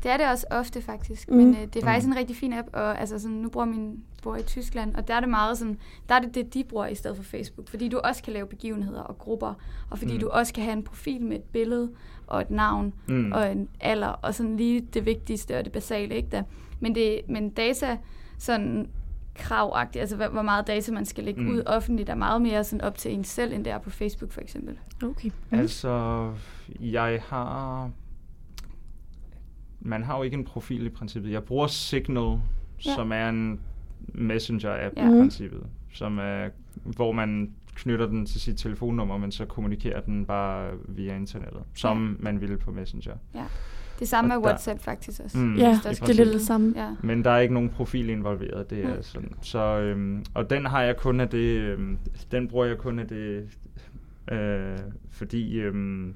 det 0.02 0.10
er 0.10 0.16
det 0.16 0.28
også 0.28 0.46
ofte 0.50 0.82
faktisk, 0.82 1.30
Mm. 1.30 1.36
men 1.36 1.48
øh, 1.54 1.60
det 1.60 1.76
er 1.76 1.80
faktisk 1.86 2.06
Mm. 2.06 2.12
en 2.12 2.18
rigtig 2.18 2.36
fin 2.36 2.52
app, 2.52 2.68
og 2.72 3.00
altså 3.00 3.18
sådan, 3.18 3.36
nu 3.36 3.48
bruger 3.48 3.66
min 3.66 4.04
bor 4.22 4.36
i 4.36 4.42
Tyskland, 4.42 4.94
og 4.94 5.08
der 5.08 5.14
er 5.14 5.20
det 5.20 5.28
meget 5.28 5.58
sådan, 5.58 5.78
der 6.08 6.14
er 6.14 6.20
det 6.20 6.34
det, 6.34 6.54
de 6.54 6.64
bruger 6.64 6.86
i 6.86 6.94
stedet 6.94 7.16
for 7.16 7.24
Facebook, 7.24 7.68
fordi 7.68 7.88
du 7.88 7.98
også 8.04 8.22
kan 8.22 8.32
lave 8.32 8.46
begivenheder 8.46 9.00
og 9.02 9.18
grupper, 9.18 9.54
og 9.90 9.98
fordi 9.98 10.12
Mm. 10.14 10.20
du 10.20 10.28
også 10.28 10.54
kan 10.54 10.62
have 10.64 10.72
en 10.76 10.82
profil 10.82 11.22
med 11.22 11.36
et 11.36 11.42
billede 11.42 11.90
og 12.26 12.40
et 12.40 12.50
navn 12.50 12.92
Mm. 13.08 13.14
mm. 13.14 13.32
og 13.32 13.52
en 13.52 13.68
alder, 13.80 14.08
og 14.08 14.34
sådan 14.34 14.56
lige 14.56 14.80
det 14.80 15.06
vigtigste 15.06 15.58
og 15.58 15.64
det 15.64 15.72
basale, 15.72 16.14
ikke 16.14 16.28
da? 16.28 16.42
Men, 16.80 16.94
det, 16.94 17.20
men 17.28 17.50
data, 17.50 17.96
sådan 18.38 18.88
kravagtigt, 19.34 20.00
altså 20.00 20.16
hvor, 20.16 20.42
meget 20.42 20.66
data 20.66 20.92
man 20.92 21.04
skal 21.04 21.24
lægge 21.24 21.40
Mm. 21.42 21.50
ud 21.50 21.62
offentligt, 21.66 22.08
er 22.08 22.14
meget 22.14 22.42
mere 22.42 22.64
sådan 22.64 22.80
op 22.80 22.98
til 22.98 23.12
en 23.14 23.24
selv, 23.24 23.52
end 23.52 23.64
det 23.64 23.72
er 23.72 23.78
på 23.78 23.90
Facebook 23.90 24.30
for 24.32 24.40
eksempel. 24.40 24.78
Okay. 25.02 25.30
Mm. 25.50 25.58
Altså, 25.58 26.32
jeg 26.80 27.22
har... 27.26 27.90
Man 29.80 30.02
har 30.02 30.16
jo 30.16 30.22
ikke 30.22 30.34
en 30.36 30.44
profil 30.44 30.86
i 30.86 30.88
princippet. 30.88 31.30
Jeg 31.32 31.42
bruger 31.44 31.66
Signal, 31.66 32.22
ja. 32.24 32.38
Ja. 32.86 32.94
som 32.94 33.12
er 33.12 33.28
en 33.28 33.60
messenger-app 34.14 34.96
Ja. 34.96 35.04
i 35.06 35.20
princippet, 35.20 35.66
som 35.92 36.18
er, 36.18 36.48
hvor 36.74 37.12
man 37.12 37.52
knytter 37.74 38.06
den 38.06 38.26
til 38.26 38.40
sit 38.40 38.58
telefonnummer, 38.58 39.18
men 39.18 39.32
så 39.32 39.44
kommunikerer 39.46 40.00
den 40.00 40.26
bare 40.26 40.70
via 40.88 41.16
internettet, 41.16 41.62
som 41.74 42.16
man 42.20 42.40
ville 42.40 42.58
på 42.58 42.70
Messenger. 42.70 43.14
Det 44.02 44.08
samme 44.08 44.28
med 44.28 44.36
der- 44.36 44.42
WhatsApp 44.42 44.80
faktisk 44.80 45.20
også. 45.24 45.38
Mm, 45.38 45.56
Ja, 45.56 45.78
det 45.84 46.00
er 46.08 46.12
lidt 46.14 46.32
det 46.32 46.40
samme. 46.40 46.72
Ja. 46.76 46.88
Men 47.02 47.24
der 47.24 47.30
er 47.30 47.38
ikke 47.38 47.54
nogen 47.54 47.68
profil 47.68 48.08
involveret, 48.08 48.70
det 48.70 48.84
er 48.84 49.02
sådan. 49.02 49.32
Så, 49.42 49.58
øhm, 49.78 50.24
og 50.34 50.50
den 50.50 50.66
har 50.66 50.82
jeg 50.82 50.96
kun 50.96 51.20
af 51.20 51.28
det, 51.28 51.56
øhm, 51.56 51.98
den 52.32 52.48
bruger 52.48 52.64
jeg 52.66 52.78
kun 52.78 52.98
af 52.98 53.06
det, 53.08 53.44
øh, 54.32 54.78
fordi 55.10 55.58
øhm, 55.60 56.14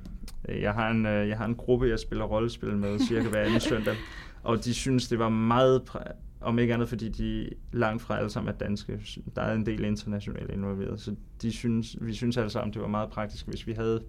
jeg, 0.49 0.73
har 0.73 0.90
en, 0.90 1.07
øh, 1.07 1.28
jeg 1.28 1.38
har 1.38 1.45
en 1.45 1.55
gruppe, 1.55 1.88
jeg 1.88 1.99
spiller 1.99 2.25
rollespil 2.25 2.76
med 2.76 2.99
cirka 2.99 3.28
hver 3.28 3.40
anden 3.40 3.61
søndag, 3.71 3.95
og 4.43 4.64
de 4.64 4.75
synes, 4.75 5.09
det 5.09 5.19
var 5.19 5.28
meget, 5.28 5.83
præ- 5.90 6.12
om 6.40 6.59
ikke 6.59 6.75
andet, 6.75 6.88
fordi 6.88 7.09
de 7.09 7.49
langt 7.73 8.02
fra 8.02 8.19
alle 8.19 8.31
sammen 8.31 8.55
er 8.55 8.59
danske. 8.59 9.00
Der 9.37 9.43
er 9.43 9.55
en 9.55 9.66
del 9.66 9.85
internationale 9.85 10.52
involveret, 10.55 11.00
så 11.00 11.14
de 11.43 11.52
synes, 11.52 11.97
vi 12.00 12.14
synes 12.14 12.37
alle 12.37 12.50
sammen, 12.50 12.73
det 12.75 12.83
var 12.83 12.88
meget 12.88 13.11
praktisk, 13.11 13.49
hvis 13.49 13.66
vi 13.66 13.73
havde 13.73 14.00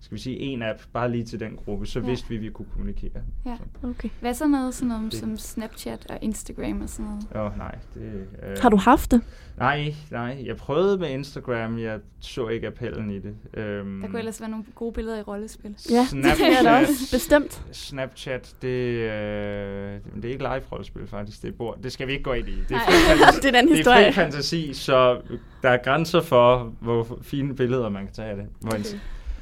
skal 0.00 0.16
vi 0.16 0.20
sige, 0.22 0.38
en 0.38 0.62
app 0.62 0.78
bare 0.92 1.10
lige 1.10 1.24
til 1.24 1.40
den 1.40 1.56
gruppe, 1.56 1.86
så 1.86 2.00
Ja. 2.00 2.06
vidste 2.06 2.28
vi, 2.28 2.36
at 2.36 2.42
vi 2.42 2.50
kunne 2.50 2.66
kommunikere. 2.72 3.10
Ja. 3.46 3.56
Så, 3.80 3.86
Okay. 3.88 4.08
Hvad 4.20 4.34
så 4.34 4.46
med 4.46 4.72
sådan 4.72 4.88
noget 4.88 5.12
Det- 5.12 5.20
som 5.20 5.36
Snapchat 5.36 6.06
og 6.10 6.18
Instagram 6.22 6.80
og 6.82 6.88
sådan 6.88 7.06
noget? 7.34 7.46
åh, 7.52 7.58
nej. 7.58 7.78
Det, 7.94 8.26
øh, 8.42 8.56
Har 8.62 8.68
du 8.68 8.76
haft 8.76 9.10
det? 9.10 9.20
Nej, 9.58 9.94
nej. 10.10 10.42
Jeg 10.46 10.56
prøvede 10.56 10.98
med 10.98 11.10
Instagram. 11.10 11.78
Jeg 11.78 12.00
så 12.20 12.48
ikke 12.48 12.66
appellen 12.66 13.10
i 13.10 13.18
det. 13.18 13.34
Øhm, 13.54 14.00
Der 14.00 14.08
kunne 14.08 14.18
ellers 14.18 14.40
være 14.40 14.50
nogle 14.50 14.64
gode 14.74 14.92
billeder 14.92 15.18
i 15.18 15.22
rollespil. 15.22 15.76
Ja, 15.90 16.06
det 16.12 16.24
er 16.26 16.62
det 16.62 16.88
også. 16.88 17.10
Bestemt. 17.16 17.62
Snapchat, 17.72 18.54
det, 18.62 18.68
øh, 18.68 20.00
det 20.16 20.24
er 20.24 20.28
ikke 20.28 20.38
live-rollespil 20.44 21.06
faktisk. 21.06 21.42
Det, 21.42 21.48
er 21.48 21.52
bord. 21.52 21.78
det 21.82 21.92
skal 21.92 22.06
vi 22.06 22.12
ikke 22.12 22.24
gå 22.24 22.32
ind 22.32 22.48
i. 22.48 22.52
Det 22.52 22.70
er, 22.70 22.74
Nej. 22.74 22.84
fri 22.86 23.16
fantasi, 23.18 23.36
Det 23.42 23.44
er 23.44 23.48
en 23.48 23.54
anden 23.54 23.68
det 23.72 23.72
er 23.72 23.76
historie. 23.76 24.12
fantasi, 24.12 24.74
så 24.74 25.20
der 25.62 25.68
er 25.70 25.76
grænser 25.84 26.20
for, 26.22 26.72
hvor 26.80 27.18
fine 27.22 27.54
billeder 27.56 27.88
man 27.88 28.04
kan 28.04 28.14
tage 28.14 28.28
af 28.30 28.36
det. 28.36 28.46
Hvor 28.60 28.70
en, 28.72 28.84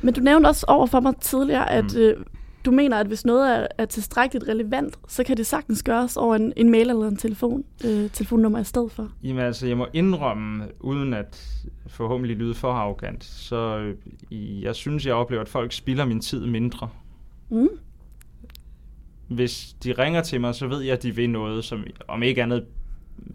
Men 0.07 0.15
du 0.15 0.21
nævnte 0.21 0.47
også 0.49 0.67
over 0.69 0.87
for 0.87 1.01
mig 1.01 1.15
tidligere, 1.21 1.71
at 1.71 1.85
Mm. 1.95 2.01
øh, 2.01 2.25
du 2.65 2.71
mener, 2.71 2.97
at 2.97 3.07
hvis 3.07 3.25
noget 3.25 3.57
er, 3.57 3.67
er 3.79 3.85
tilstrækkeligt 3.85 4.49
relevant, 4.49 4.99
så 5.09 5.25
kan 5.25 5.37
det 5.37 5.47
sagtens 5.47 5.83
gøres 5.83 6.17
over 6.17 6.37
en, 6.37 6.53
en 6.57 6.71
mail 6.71 6.91
eller 6.91 7.09
en 7.09 7.17
telefon, 7.17 7.65
øh, 7.85 8.11
telefonnummer 8.11 8.59
i 8.59 8.65
stedet 8.65 8.93
for. 8.93 9.09
Jamen 9.23 9.43
altså, 9.43 9.67
jeg 9.67 9.77
må 9.77 9.87
indrømme, 9.93 10.65
uden 10.81 11.15
at 11.15 11.61
forhåbentlig 11.87 12.37
lyde 12.37 12.55
for 12.55 12.73
arrogant, 12.73 13.25
så 13.25 13.79
øh, 14.33 14.63
jeg 14.63 14.75
synes, 14.75 15.07
jeg 15.07 15.15
oplever, 15.15 15.43
at 15.43 15.49
folk 15.49 15.73
spilder 15.73 16.05
min 16.05 16.21
tid 16.21 16.47
mindre. 16.47 16.89
Mm. 17.51 17.69
hvis 19.29 19.77
de 19.85 19.93
ringer 19.93 20.23
til 20.23 20.41
mig, 20.41 20.55
så 20.55 20.67
ved 20.67 20.81
jeg, 20.81 20.93
at 20.93 21.03
de 21.03 21.15
vil 21.15 21.31
noget, 21.31 21.65
som 21.65 21.85
om 22.09 22.23
ikke 22.23 22.43
andet 22.43 22.65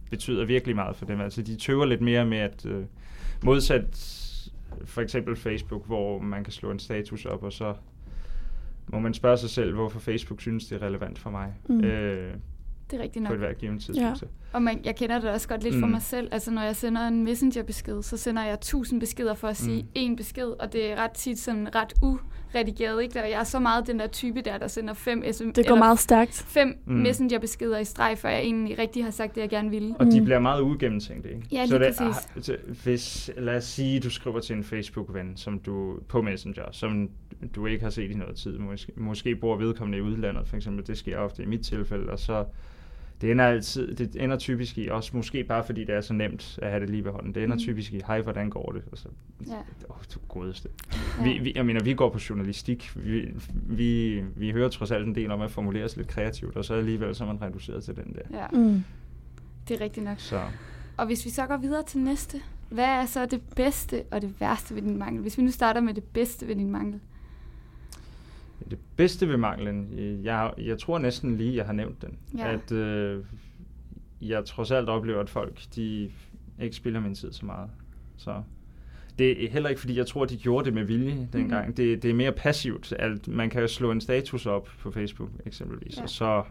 betyder 0.09 0.45
virkelig 0.45 0.75
meget 0.75 0.95
for 0.95 1.05
dem. 1.05 1.21
Altså, 1.21 1.41
de 1.41 1.55
tøver 1.55 1.85
lidt 1.85 2.01
mere 2.01 2.25
med 2.25 2.37
at 2.37 2.65
øh, 2.65 2.83
modsat 3.43 3.85
for 4.85 5.01
eksempel 5.01 5.35
Facebook, 5.35 5.85
hvor 5.85 6.19
man 6.19 6.43
kan 6.43 6.53
slå 6.53 6.71
en 6.71 6.79
status 6.79 7.25
op, 7.25 7.43
og 7.43 7.53
så 7.53 7.73
må 8.87 8.99
man 8.99 9.13
spørge 9.13 9.37
sig 9.37 9.49
selv, 9.49 9.73
hvorfor 9.73 9.99
Facebook 9.99 10.41
synes, 10.41 10.65
det 10.65 10.81
er 10.81 10.85
relevant 10.87 11.19
for 11.19 11.29
mig 11.29 11.53
Mm. 11.69 11.83
øh, 11.83 12.33
Det 12.91 12.99
er 12.99 13.03
rigtigt 13.03 13.25
på 13.25 13.29
nok. 13.29 13.33
et 13.33 13.39
hvert 13.39 13.57
givet 13.57 13.81
tidspunkt. 13.81 14.21
Ja. 14.21 14.27
Og 14.53 14.61
man, 14.61 14.81
jeg 14.85 14.95
kender 14.95 15.19
det 15.19 15.29
også 15.29 15.47
godt 15.47 15.63
lidt 15.63 15.75
mm. 15.75 15.79
for 15.81 15.87
Mm. 15.87 15.91
mig 15.91 16.01
selv. 16.01 16.29
Altså 16.31 16.51
når 16.51 16.61
jeg 16.61 16.75
sender 16.75 17.07
en 17.07 17.23
messengerbesked, 17.23 18.01
så 18.01 18.17
sender 18.17 18.43
jeg 18.43 18.61
tusind 18.61 18.99
beskeder 18.99 19.33
for 19.33 19.47
at 19.47 19.57
sige 19.57 19.81
Mm. 19.83 19.89
én 19.97 20.15
besked, 20.15 20.47
og 20.59 20.73
det 20.73 20.91
er 20.91 20.95
ret 20.95 21.11
tit 21.11 21.39
sådan 21.39 21.75
ret 21.75 21.93
uredigeret, 22.55 23.03
ikke? 23.03 23.23
Og 23.23 23.29
jeg 23.29 23.39
er 23.39 23.43
så 23.43 23.59
meget 23.59 23.87
den 23.87 23.99
der 23.99 24.07
type 24.07 24.41
der, 24.41 24.57
der 24.57 24.67
sender 24.67 24.93
fem, 24.93 25.23
SM, 25.31 25.49
Det 25.49 25.67
går 25.67 25.75
meget 25.75 25.99
stærkt. 25.99 26.45
fem 26.47 26.77
Mm. 26.85 26.93
messengerbeskeder 26.93 27.77
i 27.79 27.85
streg, 27.85 28.17
før 28.17 28.29
jeg 28.29 28.39
egentlig 28.41 28.79
rigtig 28.79 29.03
har 29.03 29.11
sagt 29.11 29.35
det, 29.35 29.41
jeg 29.41 29.49
gerne 29.49 29.69
ville. 29.69 29.95
Og 29.99 30.05
de 30.05 30.19
Mm. 30.19 30.25
bliver 30.25 30.39
meget 30.39 30.61
ugennemtænkte, 30.61 31.29
ikke? 31.29 31.41
Ja, 31.51 31.65
så 31.65 31.77
lige 31.77 31.87
det, 31.89 31.97
præcis. 31.97 32.27
ah, 32.37 32.43
så 32.43 32.57
hvis, 32.83 33.31
lad 33.37 33.55
os 33.57 33.63
sige, 33.63 33.99
du 33.99 34.09
skriver 34.09 34.39
til 34.39 34.55
en 34.55 34.63
Facebook-ven 34.63 35.37
som 35.37 35.59
du, 35.59 35.99
på 36.07 36.21
Messenger, 36.21 36.63
som 36.71 37.09
du 37.55 37.65
ikke 37.65 37.83
har 37.83 37.89
set 37.89 38.11
i 38.11 38.13
noget 38.13 38.35
tid. 38.35 38.57
Måske, 38.57 38.91
måske 38.95 39.35
bor 39.35 39.55
vedkommende 39.55 39.97
i 39.97 40.01
udlandet, 40.01 40.47
for 40.47 40.55
eksempel. 40.55 40.87
Det 40.87 40.97
sker 40.97 41.17
ofte 41.17 41.43
i 41.43 41.45
mit 41.45 41.61
tilfælde, 41.65 42.09
og 42.11 42.19
så 42.19 42.45
det 43.21 43.31
ender, 43.31 43.45
altid, 43.45 43.95
det 43.95 44.23
ender 44.23 44.37
typisk 44.37 44.77
i, 44.77 44.87
også 44.87 45.11
måske 45.17 45.43
bare 45.43 45.63
fordi 45.63 45.83
det 45.83 45.95
er 45.95 46.01
så 46.01 46.13
nemt 46.13 46.59
at 46.61 46.69
have 46.69 46.81
det 46.81 46.89
lige 46.89 47.05
ved 47.05 47.11
hånden, 47.11 47.35
det 47.35 47.43
ender 47.43 47.55
Mm. 47.55 47.59
typisk 47.59 47.93
i, 47.93 48.01
hej, 48.07 48.21
hvordan 48.21 48.49
går 48.49 48.71
det? 48.71 48.83
Og 48.91 48.97
så, 48.97 49.07
Ja. 49.47 49.53
åh, 49.89 49.95
du 50.13 50.19
godeste. 50.27 50.69
Ja. 51.19 51.23
Vi, 51.23 51.37
vi, 51.43 51.53
jeg 51.55 51.65
mener, 51.65 51.83
vi 51.83 51.93
går 51.93 52.09
på 52.09 52.19
journalistik. 52.29 52.91
Vi, 52.95 53.33
vi, 53.53 54.21
vi 54.35 54.51
hører 54.51 54.69
trods 54.69 54.91
alt 54.91 55.07
en 55.07 55.15
del 55.15 55.31
om 55.31 55.41
at 55.41 55.51
formulere 55.51 55.89
sig 55.89 55.97
lidt 55.97 56.07
kreativt, 56.09 56.55
og 56.55 56.65
så 56.65 56.73
alligevel 56.73 57.15
så 57.15 57.23
er 57.23 57.27
man 57.27 57.41
reduceret 57.41 57.83
til 57.83 57.95
den 57.95 58.13
der. 58.15 58.37
Ja, 58.39 58.47
Mm. 58.53 58.83
det 59.67 59.77
er 59.77 59.81
rigtigt 59.83 60.03
nok. 60.03 60.19
Så 60.19 60.41
Og 60.97 61.05
hvis 61.05 61.25
vi 61.25 61.29
så 61.29 61.45
går 61.47 61.57
videre 61.57 61.83
til 61.83 61.99
næste, 61.99 62.41
hvad 62.69 62.85
er 62.85 63.05
så 63.05 63.25
det 63.25 63.41
bedste 63.55 64.03
og 64.11 64.21
det 64.21 64.33
værste 64.39 64.75
ved 64.75 64.81
din 64.81 64.97
mangel? 64.97 65.21
Hvis 65.21 65.37
vi 65.37 65.43
nu 65.43 65.51
starter 65.51 65.81
med 65.81 65.93
det 65.93 66.03
bedste 66.03 66.47
ved 66.47 66.55
din 66.55 66.71
mangel. 66.71 66.99
Det 68.69 68.79
bedste 68.95 69.27
ved 69.29 69.37
manglen, 69.37 69.89
jeg, 70.23 70.51
jeg 70.57 70.79
tror 70.79 70.97
næsten 70.99 71.37
lige, 71.37 71.55
jeg 71.55 71.65
har 71.65 71.73
nævnt 71.73 72.01
den. 72.01 72.17
Ja. 72.37 72.53
At 72.53 72.71
øh, 72.71 73.23
jeg 74.21 74.45
trods 74.45 74.71
alt 74.71 74.89
oplever, 74.89 75.19
at 75.19 75.29
folk 75.29 75.59
de 75.75 76.11
ikke 76.61 76.75
spiller 76.75 76.99
min 76.99 77.15
tid 77.15 77.31
så 77.31 77.45
meget. 77.45 77.69
Så 78.17 78.41
det 79.19 79.45
er 79.45 79.49
heller 79.49 79.69
ikke, 79.69 79.81
fordi 79.81 79.97
jeg 79.97 80.07
tror, 80.07 80.25
de 80.25 80.37
gjorde 80.37 80.65
det 80.65 80.73
med 80.73 80.83
vilje 80.83 81.27
dengang. 81.33 81.65
Mhm. 81.65 81.75
Det, 81.75 82.03
det 82.03 82.09
er 82.09 82.13
mere 82.15 82.31
passivt. 82.31 82.93
At 82.93 83.27
man 83.27 83.49
kan 83.49 83.61
jo 83.61 83.67
slå 83.67 83.91
en 83.91 84.01
status 84.01 84.45
op 84.45 84.69
på 84.79 84.91
Facebook 84.91 85.29
eksempelvis, 85.45 85.97
Ja. 85.97 86.03
og 86.03 86.09
så, 86.09 86.43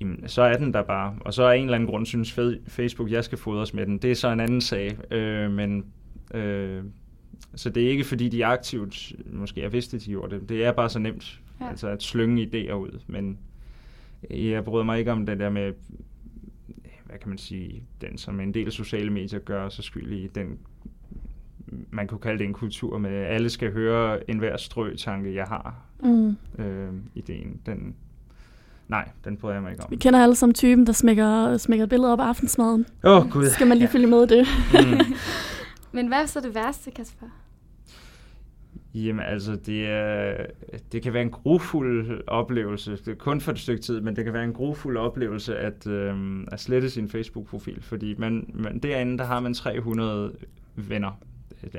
jamen, 0.00 0.28
så 0.28 0.42
er 0.42 0.56
den 0.56 0.72
der 0.72 0.82
bare. 0.82 1.16
Og 1.20 1.34
så 1.34 1.42
af 1.42 1.56
en 1.56 1.64
eller 1.64 1.74
anden 1.74 1.88
grund 1.88 2.06
synes 2.06 2.38
Facebook, 2.66 3.10
jeg 3.10 3.24
skal 3.24 3.38
fodres 3.38 3.74
med 3.74 3.86
den. 3.86 3.98
Det 3.98 4.10
er 4.10 4.14
så 4.14 4.28
en 4.28 4.40
anden 4.40 4.60
sag. 4.60 5.12
Øh, 5.12 5.50
men 5.50 5.84
øh, 6.34 6.84
så 7.54 7.70
det 7.70 7.84
er 7.86 7.90
ikke, 7.90 8.04
fordi 8.04 8.28
de 8.28 8.46
aktivt, 8.46 9.12
måske 9.32 9.60
jeg 9.62 9.72
vidste, 9.72 9.98
de 9.98 10.04
gjorde 10.04 10.34
det. 10.40 10.48
Det 10.48 10.64
er 10.64 10.72
bare 10.72 10.88
så 10.90 10.98
nemt, 10.98 11.40
Ja. 11.60 11.64
ja. 11.64 11.70
altså 11.70 11.88
at 11.88 12.02
slynge 12.02 12.42
idéer 12.46 12.72
ud. 12.72 13.00
Men 13.06 13.38
jeg 14.30 14.64
bryder 14.64 14.84
mig 14.84 14.98
ikke 14.98 15.12
om 15.12 15.26
det 15.26 15.38
der 15.38 15.50
med, 15.50 15.72
hvad 17.06 17.18
kan 17.18 17.28
man 17.28 17.38
sige, 17.38 17.82
den 18.00 18.18
som 18.18 18.40
en 18.40 18.54
del 18.54 18.72
sociale 18.72 19.10
medier 19.10 19.38
gør 19.40 19.68
sig 19.68 19.84
skyld 19.84 20.12
i, 20.12 20.26
den, 20.34 20.58
man 21.90 22.06
kunne 22.06 22.20
kalde 22.20 22.38
det 22.38 22.44
en 22.44 22.52
kultur 22.52 22.98
med, 22.98 23.10
at 23.10 23.26
alle 23.34 23.50
skal 23.50 23.72
høre 23.72 24.30
enhver 24.30 24.56
strøtanke, 24.56 25.34
jeg 25.34 25.44
har, 25.44 25.74
Mm. 26.02 26.36
øh, 26.58 26.88
ideen. 27.14 27.60
Den, 27.66 27.94
nej, 28.88 29.08
den 29.24 29.36
bryder 29.36 29.54
jeg 29.54 29.62
mig 29.62 29.72
ikke 29.72 29.84
om. 29.84 29.90
Vi 29.90 29.96
kender 29.96 30.22
alle 30.22 30.34
som 30.34 30.52
typen, 30.52 30.86
der 30.86 30.92
smækker, 30.92 31.56
smækker 31.56 31.86
billeder 31.86 32.12
op 32.12 32.20
af 32.20 32.24
aftensmaden. 32.24 32.86
Åh, 33.04 33.16
oh, 33.26 33.30
gud. 33.30 33.46
Så 33.46 33.52
skal 33.52 33.66
man 33.66 33.78
lige 33.78 33.88
følge 33.88 34.06
med 34.06 34.26
det. 34.26 34.46
Mm. 34.72 34.98
Men 35.92 36.08
hvad 36.08 36.18
er 36.18 36.26
så 36.26 36.40
det 36.40 36.54
værste, 36.54 36.90
Kasper? 36.90 37.26
Jamen 38.94 39.24
altså, 39.26 39.56
det, 39.56 39.88
er, 39.88 40.46
det 40.92 41.02
kan 41.02 41.12
være 41.12 41.22
en 41.22 41.30
grufuld 41.30 42.20
oplevelse. 42.26 42.90
Det 42.90 43.08
er 43.08 43.14
kun 43.14 43.40
for 43.40 43.52
et 43.52 43.58
stykke 43.58 43.82
tid, 43.82 44.00
men 44.00 44.16
det 44.16 44.24
kan 44.24 44.32
være 44.32 44.44
en 44.44 44.52
grufuld 44.52 44.96
oplevelse 44.96 45.58
at, 45.58 45.86
øh, 45.86 46.44
at 46.52 46.60
slette 46.60 46.90
sin 46.90 47.08
Facebook-profil. 47.08 47.82
Fordi 47.82 48.14
man, 48.18 48.50
man, 48.54 48.78
derinde, 48.78 49.18
der 49.18 49.24
har 49.24 49.40
man 49.40 49.54
300 49.54 50.36
venner 50.76 51.20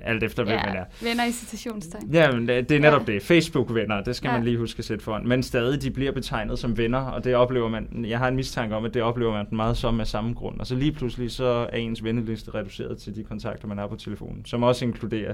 alt 0.02 0.24
efter, 0.24 0.44
hvem 0.44 0.56
man 0.66 0.76
er. 0.76 0.84
venner 1.04 1.26
i 1.26 1.32
citationstegn. 1.32 2.10
Ja, 2.14 2.32
men 2.32 2.48
det 2.48 2.72
er 2.72 2.80
netop 2.80 3.08
Ja. 3.08 3.14
det. 3.14 3.22
Facebook-venner, 3.24 4.04
det 4.04 4.16
skal 4.16 4.28
Ja. 4.28 4.34
man 4.34 4.44
lige 4.44 4.58
huske 4.58 4.80
at 4.80 4.86
sætte 4.86 5.04
foran. 5.04 5.28
Men 5.28 5.44
stadig, 5.44 5.82
de 5.82 5.92
bliver 5.92 6.12
betegnet 6.12 6.60
som 6.60 6.78
venner, 6.78 7.00
og 7.00 7.24
det 7.24 7.36
oplever 7.36 7.70
man, 7.70 8.06
jeg 8.08 8.18
har 8.20 8.28
en 8.28 8.36
mistanke 8.36 8.76
om, 8.76 8.86
at 8.86 8.94
det 8.94 9.02
oplever 9.02 9.32
man 9.32 9.46
meget 9.52 9.78
som 9.78 10.00
af 10.00 10.08
samme 10.08 10.34
grund. 10.34 10.60
Og 10.60 10.68
så 10.68 10.76
lige 10.76 10.92
pludselig, 10.92 11.32
så 11.32 11.46
er 11.46 11.78
ens 11.78 12.04
venneliste 12.04 12.54
reduceret 12.56 12.98
til 12.98 13.16
de 13.16 13.24
kontakter, 13.24 13.68
man 13.68 13.78
har 13.78 13.88
på 13.88 13.96
telefonen, 13.96 14.46
som 14.46 14.64
også 14.64 14.86
inkluderer 14.86 15.34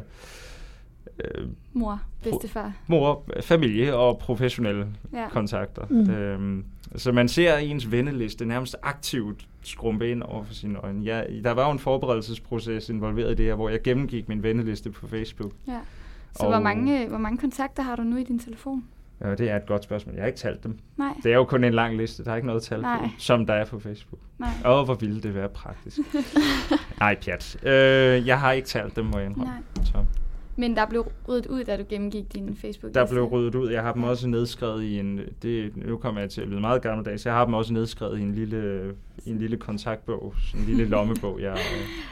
øh, 1.20 1.48
Mor, 1.74 2.02
bedstefar. 2.24 2.74
mor, 2.88 3.26
familie 3.42 3.96
og 3.96 4.18
professionelle 4.18 4.86
Ja. 5.14 5.30
kontakter. 5.30 5.86
Mm. 5.90 6.10
Øhm, 6.10 6.66
så 6.96 7.12
man 7.12 7.28
ser 7.28 7.58
ens 7.58 7.92
venneliste 7.92 8.46
nærmest 8.46 8.76
aktivt 8.84 9.46
skrumpe 9.68 10.12
ind 10.12 10.24
over 10.24 10.44
for 10.44 10.54
sine 10.54 10.80
øjne. 10.80 11.06
Jeg, 11.06 11.28
der 11.44 11.52
var 11.52 11.66
jo 11.66 11.72
en 11.72 11.80
forberedelsesproces 11.80 12.90
involveret 12.90 13.32
i 13.32 13.36
det 13.36 13.46
her, 13.46 13.56
hvor 13.56 13.70
jeg 13.70 13.82
gennemgik 13.82 14.28
min 14.30 14.44
venneliste 14.44 14.92
på 14.92 15.08
Facebook. 15.08 15.52
Ja. 15.68 15.80
Så 16.34 16.44
Og- 16.46 16.52
hvor 16.52 16.60
mange, 16.60 17.08
hvor 17.08 17.18
mange 17.18 17.38
kontakter 17.38 17.84
har 17.84 17.96
du 17.96 18.02
nu 18.04 18.16
i 18.18 18.24
din 18.24 18.40
telefon? 18.40 18.84
Ja, 19.22 19.36
det 19.36 19.50
er 19.52 19.56
et 19.56 19.66
godt 19.66 19.84
spørgsmål. 19.84 20.16
Jeg 20.16 20.22
har 20.24 20.28
ikke 20.28 20.40
talt 20.40 20.64
dem. 20.64 20.78
Nej, 20.98 21.14
Det 21.24 21.32
er 21.32 21.36
jo 21.36 21.44
kun 21.46 21.64
en 21.64 21.74
lang 21.74 21.98
liste. 21.98 22.24
Der 22.26 22.32
er 22.32 22.36
ikke 22.36 22.48
noget 22.48 22.64
tal 22.64 22.82
Nej. 22.82 22.98
på, 23.00 23.06
som 23.18 23.46
der 23.46 23.54
er 23.54 23.66
på 23.66 23.80
Facebook. 23.80 24.22
nej. 24.40 24.50
Oh, 24.66 24.86
hvor 24.86 24.94
ville 24.94 25.22
det 25.22 25.36
være 25.36 25.50
praktisk. 25.50 25.98
Nej, 27.00 27.16
pjat. 27.22 27.58
Øh, 27.64 28.28
jeg 28.28 28.40
har 28.40 28.52
ikke 28.52 28.68
talt 28.68 28.96
dem, 28.96 29.06
må 29.06 29.18
jeg 29.18 29.26
indrømme. 29.28 29.54
nej. 29.54 29.84
Så. 29.86 30.06
Men 30.58 30.76
der 30.76 30.86
blev 30.86 31.06
ryddet 31.28 31.46
ud, 31.46 31.64
da 31.64 31.78
du 31.78 31.84
gennemgik 31.90 32.34
din 32.34 32.56
facebook 32.56 32.94
Der 32.94 33.06
blev 33.08 33.24
ryddet 33.24 33.56
ud. 33.56 33.70
Jeg 33.70 33.82
har 33.82 33.94
dem 33.94 34.04
også 34.04 34.28
nedskrevet 34.28 34.84
i 34.84 35.00
en... 35.00 35.20
Det, 35.42 35.78
nu 35.88 35.98
kommer 35.98 36.22
jeg 36.22 36.30
til 36.30 36.42
at 36.42 36.48
lyde 36.48 36.60
meget 36.62 36.82
gammeldags. 36.82 37.26
Jeg 37.26 37.34
har 37.34 37.46
dem 37.46 37.54
også 37.54 37.74
nedskrevet 37.74 38.20
i 38.20 38.22
en 38.22 38.36
lille, 38.36 38.92
i 39.26 39.30
en 39.30 39.38
lille 39.38 39.58
kontaktbog. 39.58 40.34
Sådan 40.48 40.62
en 40.62 40.68
lille 40.68 40.86
lommebog. 40.96 41.42
Jeg, 41.42 41.58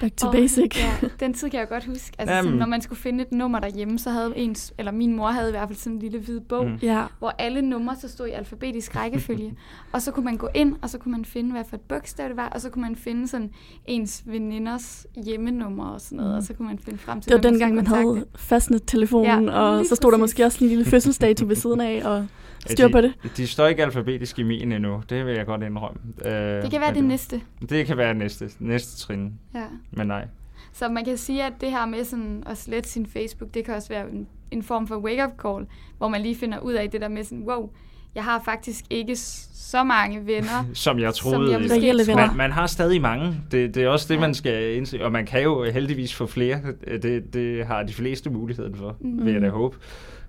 Back 0.02 0.18
to 0.18 0.28
Åh, 0.28 0.34
basic. 0.34 0.78
Ja, 0.80 1.08
den 1.20 1.34
tid 1.34 1.50
kan 1.50 1.60
jeg 1.60 1.70
godt 1.70 1.86
huske. 1.86 2.16
Altså, 2.18 2.36
sådan, 2.44 2.58
når 2.58 2.66
man 2.66 2.82
skulle 2.82 3.00
finde 3.00 3.22
et 3.24 3.32
nummer 3.32 3.60
derhjemme, 3.60 4.00
så 4.00 4.10
havde 4.10 4.34
ens, 4.36 4.74
eller 4.78 4.92
min 4.92 5.16
mor 5.16 5.28
havde 5.28 5.50
i 5.50 5.52
hvert 5.52 5.70
fald 5.70 5.78
sådan 5.78 5.94
en 5.94 6.00
lille 6.00 6.20
hvid 6.20 6.40
bog, 6.40 6.66
mm. 6.68 6.76
Ja. 6.82 7.06
hvor 7.20 7.36
alle 7.40 7.62
numre 7.62 7.96
så 7.96 8.10
stod 8.10 8.28
i 8.28 8.32
alfabetisk 8.32 8.96
rækkefølge. 8.96 9.54
og 9.94 10.02
så 10.02 10.12
kunne 10.12 10.26
man 10.26 10.38
gå 10.38 10.50
ind, 10.56 10.76
og 10.82 10.90
så 10.90 10.98
kunne 10.98 11.12
man 11.12 11.26
finde, 11.26 11.52
hvad 11.52 11.64
for 11.70 11.76
et 11.76 11.82
bogstav 11.82 12.28
det 12.28 12.38
var, 12.38 12.50
og 12.50 12.62
så 12.62 12.70
kunne 12.70 12.82
man 12.82 12.96
finde 12.96 13.28
sådan 13.28 13.52
ens 13.86 14.24
veninders 14.26 15.08
hjemmenummer 15.26 15.86
og 15.86 16.02
sådan 16.02 16.18
noget, 16.18 16.32
Mm. 16.34 16.38
og 16.38 16.44
så 16.44 16.54
kunne 16.54 16.68
man 16.68 16.80
finde 16.80 17.00
frem 17.00 17.22
til, 17.22 17.32
Det 17.32 17.44
var 17.44 17.50
dengang, 17.50 17.76
man 17.76 17.88
havde. 17.88 18.26
Fastnet-telefonen, 18.36 19.46
Ja, 19.46 19.52
og 19.62 19.86
så 19.86 19.96
stod 19.96 20.12
der 20.12 20.18
præcis. 20.18 20.22
måske 20.34 20.46
også 20.46 20.64
en 20.64 20.70
lille 20.70 20.86
fødselsdato 20.86 21.46
ved 21.46 21.56
siden 21.56 21.82
af, 21.82 22.02
og 22.06 22.28
styr 22.68 22.86
de, 22.88 22.92
på 22.92 23.02
det. 23.02 23.14
De 23.38 23.48
står 23.48 23.68
ikke 23.68 23.84
alfabetisk 23.84 24.40
i 24.40 24.44
min 24.44 24.72
endnu. 24.72 25.04
Det 25.10 25.26
vil 25.26 25.36
jeg 25.36 25.46
godt 25.46 25.64
indrømme. 25.64 26.00
Øh, 26.26 26.32
Det 26.62 26.72
kan 26.72 26.82
være 26.82 26.94
det 26.94 27.04
næste. 27.04 27.42
Det 27.70 27.86
kan 27.86 27.98
være 27.98 28.14
næste, 28.14 28.50
næste 28.60 28.98
trin. 28.98 29.34
Ja. 29.56 29.64
Men 29.92 30.08
nej. 30.08 30.28
Så 30.74 30.90
man 30.90 31.06
kan 31.06 31.18
sige, 31.18 31.44
at 31.44 31.54
det 31.62 31.72
her 31.72 31.86
med 31.86 32.04
sådan 32.04 32.44
at 32.46 32.58
slette 32.58 32.90
sin 32.90 33.06
Facebook, 33.06 33.54
det 33.54 33.66
kan 33.66 33.74
også 33.76 33.90
være 33.90 34.10
en, 34.12 34.28
en 34.52 34.64
form 34.64 34.88
for 34.88 34.96
wake-up 34.98 35.32
call, 35.42 35.66
hvor 35.98 36.08
man 36.08 36.22
lige 36.22 36.36
finder 36.36 36.60
ud 36.60 36.74
af 36.74 36.90
det 36.90 37.02
der 37.02 37.08
med 37.08 37.24
sådan, 37.24 37.44
wow, 37.48 37.70
jeg 38.16 38.24
har 38.24 38.42
faktisk 38.46 38.86
ikke 38.90 39.16
så 39.16 39.84
mange 39.84 40.26
venner. 40.28 40.66
Som 40.74 41.00
jeg 41.00 41.14
Som 41.14 41.32
troede. 41.32 41.52
jeg 41.52 41.60
måske 41.62 41.76
troede. 41.80 42.08
venner. 42.08 42.28
man, 42.28 42.38
man 42.38 42.52
har 42.52 42.68
stadig 42.68 43.02
mange. 43.02 43.36
Det, 43.52 43.76
det 43.76 43.84
er 43.84 43.88
også 43.88 44.06
det, 44.10 44.16
Ja. 44.16 44.20
man 44.20 44.34
skal 44.34 44.76
indse. 44.78 45.06
Og 45.06 45.12
man 45.12 45.26
kan 45.26 45.44
jo 45.44 45.64
heldigvis 45.64 46.14
få 46.16 46.26
flere. 46.26 46.60
Det, 47.02 47.34
det 47.34 47.66
har 47.66 47.84
de 47.84 47.94
fleste 47.94 48.30
muligheden 48.30 48.76
for, 48.76 48.98
Mm. 49.00 49.26
vil 49.26 49.34
jeg 49.34 49.42
da 49.42 49.50
håbe. 49.50 49.78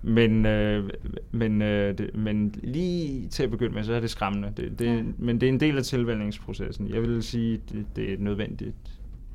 Men, 0.03 0.45
øh, 0.45 0.89
men, 1.31 1.61
øh, 1.61 1.97
det, 1.97 2.09
men 2.15 2.55
lige 2.63 3.27
til 3.29 3.43
at 3.43 3.51
begynde 3.51 3.73
med, 3.75 3.83
så 3.83 3.93
er 3.93 3.99
det 3.99 4.09
skræmmende. 4.09 4.53
Det, 4.57 4.79
det, 4.79 4.85
Ja. 4.85 5.01
Men 5.17 5.41
det 5.41 5.49
er 5.49 5.53
en 5.53 5.59
del 5.59 5.77
af 5.77 5.83
tilvælgningsprocessen. 5.83 6.89
Jeg 6.93 7.01
vil 7.01 7.23
sige, 7.23 7.61
det, 7.71 7.85
det 7.95 8.13
er 8.13 8.17
nødvendigt. 8.19 8.75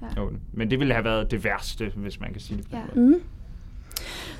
Ja. 0.03 0.23
Men 0.53 0.71
det 0.71 0.79
ville 0.81 0.95
have 0.95 1.05
været 1.05 1.31
det 1.31 1.45
værste, 1.45 1.93
hvis 1.97 2.21
man 2.21 2.33
kan 2.33 2.41
sige 2.41 2.59
det. 2.59 2.67
Ja. 2.73 3.01
Mm. 3.01 3.15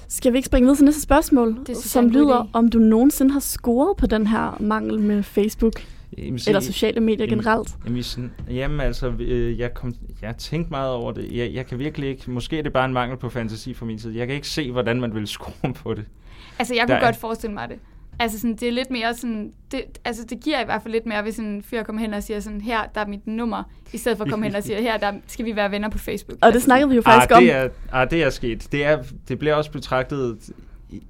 Skal 0.09 0.33
vi 0.33 0.37
ikke 0.39 0.47
springe 0.47 0.65
videre 0.67 0.77
til 0.77 0.85
næste 0.85 1.01
spørgsmål, 1.03 1.59
jeg 1.69 1.77
som 1.77 2.07
er 2.07 2.11
lyder, 2.11 2.43
idé. 2.45 2.49
om 2.53 2.69
du 2.69 2.79
nogensinde 2.79 3.33
har 3.33 3.41
scoret 3.41 3.97
på 3.97 4.07
den 4.07 4.27
her 4.27 4.57
mangel 4.61 5.01
med 5.01 5.23
Facebook 5.23 5.73
Jamen, 6.19 6.39
se- 6.39 6.51
eller 6.51 6.61
sociale 6.61 7.01
medier 7.01 7.27
Jamen, 7.27 7.39
generelt? 7.45 7.75
Jamen, 7.87 8.03
sådan, 8.03 8.31
jamen 8.51 8.81
altså, 8.81 9.13
øh, 9.19 9.59
jeg, 9.59 9.75
kom, 9.75 9.95
jeg 10.23 10.29
har 10.29 10.35
tænkt 10.35 10.71
meget 10.71 10.91
over 10.93 11.13
det. 11.13 11.33
Jeg, 11.33 11.55
jeg 11.55 11.67
kan 11.67 11.79
virkelig 11.79 12.09
ikke, 12.09 12.31
måske 12.31 12.59
er 12.59 12.63
det 12.63 12.73
bare 12.73 12.85
en 12.85 12.93
mangel 12.93 13.19
på 13.19 13.29
fantasi 13.29 13.75
fra 13.75 13.87
min 13.87 13.99
side. 13.99 14.17
Jeg 14.17 14.27
kan 14.27 14.37
ikke 14.37 14.49
se, 14.49 14.73
hvordan 14.73 15.01
man 15.01 15.15
vil 15.15 15.27
score 15.37 15.73
på 15.75 15.95
det. 15.95 16.05
Altså, 16.59 16.75
jeg 16.75 16.89
Der 16.89 16.95
kunne 16.95 17.01
er- 17.03 17.07
godt 17.07 17.17
forestille 17.17 17.55
mig 17.55 17.69
det. 17.69 17.77
Altså, 18.21 18.39
sådan, 18.39 18.57
det 18.57 18.69
er 18.69 18.73
lidt 18.73 18.91
mere 18.91 19.15
sådan... 19.15 19.53
Det, 19.73 19.83
altså, 20.05 20.25
det 20.25 20.41
giver 20.41 20.61
i 20.61 20.65
hvert 20.65 20.83
fald 20.83 20.93
lidt 20.93 21.07
mere, 21.07 21.23
hvis 21.23 21.39
en 21.39 21.63
fyr 21.63 21.83
kommer 21.83 22.03
hen 22.03 22.15
og 22.15 22.23
siger 22.23 22.41
sådan, 22.41 22.61
her, 22.61 22.81
der 22.95 23.01
er 23.01 23.07
mit 23.07 23.27
nummer, 23.27 23.63
i 23.93 23.99
stedet 23.99 24.19
for 24.19 24.25
at 24.25 24.31
komme 24.31 24.47
hen 24.47 24.55
og 24.55 24.63
sige, 24.63 24.83
her, 24.83 24.97
der 24.97 25.13
skal 25.27 25.45
vi 25.45 25.57
være 25.57 25.71
venner 25.71 25.89
på 25.89 25.99
Facebook. 25.99 26.39
Og 26.43 26.53
det 26.53 26.63
snakkede 26.63 26.89
vi 26.89 26.97
jo 26.97 27.03
faktisk 27.03 27.31
ah, 27.31 27.37
om. 27.37 27.43
det 27.43 27.53
er, 27.53 27.69
ah, 27.93 28.11
det 28.11 28.23
er 28.23 28.31
sket. 28.31 28.69
Det, 28.73 28.85
er, 28.85 29.03
det 29.29 29.39
bliver 29.39 29.55
også 29.55 29.73
betragtet 29.73 30.39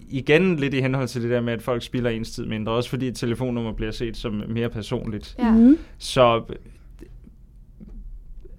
igen 0.08 0.56
lidt 0.56 0.74
i 0.74 0.80
henhold 0.80 1.08
til 1.08 1.22
det 1.22 1.30
der 1.30 1.40
med, 1.40 1.52
at 1.52 1.62
folk 1.62 1.82
spilder 1.82 2.10
ens 2.10 2.30
tid 2.30 2.46
mindre. 2.46 2.72
Også 2.72 2.90
fordi 2.90 3.08
et 3.08 3.16
telefonnummer 3.16 3.72
bliver 3.72 3.92
set 3.92 4.16
som 4.16 4.42
mere 4.48 4.68
personligt. 4.68 5.36
Ja. 5.38 5.50
Mhm. 5.50 5.78
Så 5.98 6.42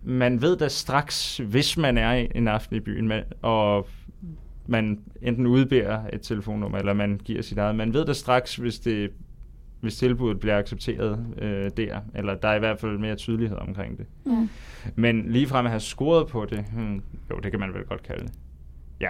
man 0.04 0.42
ved 0.42 0.58
da 0.58 0.68
straks, 0.68 1.38
hvis 1.38 1.78
man 1.78 1.98
er 1.98 2.12
en 2.36 2.48
aften 2.48 2.76
i 2.76 2.80
byen, 2.80 3.12
og 3.42 3.88
man 4.72 5.00
enten 5.22 5.48
udbærer 5.48 6.02
et 6.14 6.22
telefonnummer, 6.22 6.78
eller 6.78 6.94
man 6.94 7.22
giver 7.26 7.42
sit 7.42 7.58
eget. 7.58 7.76
Man 7.76 7.94
ved 7.94 8.06
da 8.06 8.14
straks, 8.14 8.56
hvis 8.56 8.80
det 8.80 9.12
hvis 9.82 9.96
tilbuddet 9.96 10.40
bliver 10.40 10.58
accepteret 10.58 11.26
øh, 11.42 11.72
der, 11.78 12.00
eller 12.16 12.36
der 12.36 12.48
er 12.48 12.56
i 12.56 12.60
hvert 12.60 12.80
fald 12.80 12.98
mere 12.98 13.16
tydelighed 13.16 13.58
omkring 13.58 13.98
det. 13.98 14.06
Ja. 14.26 14.48
Men 14.96 15.32
ligefrem 15.32 15.66
at 15.66 15.72
have 15.72 15.80
scoret 15.80 16.28
på 16.28 16.46
det, 16.46 16.66
hmm, 16.74 17.02
jo, 17.32 17.40
det 17.44 17.52
kan 17.52 17.60
man 17.60 17.74
vel 17.74 17.84
godt 17.84 18.04
kalde 18.04 18.24
det. 18.24 18.34
Ja, 19.02 19.10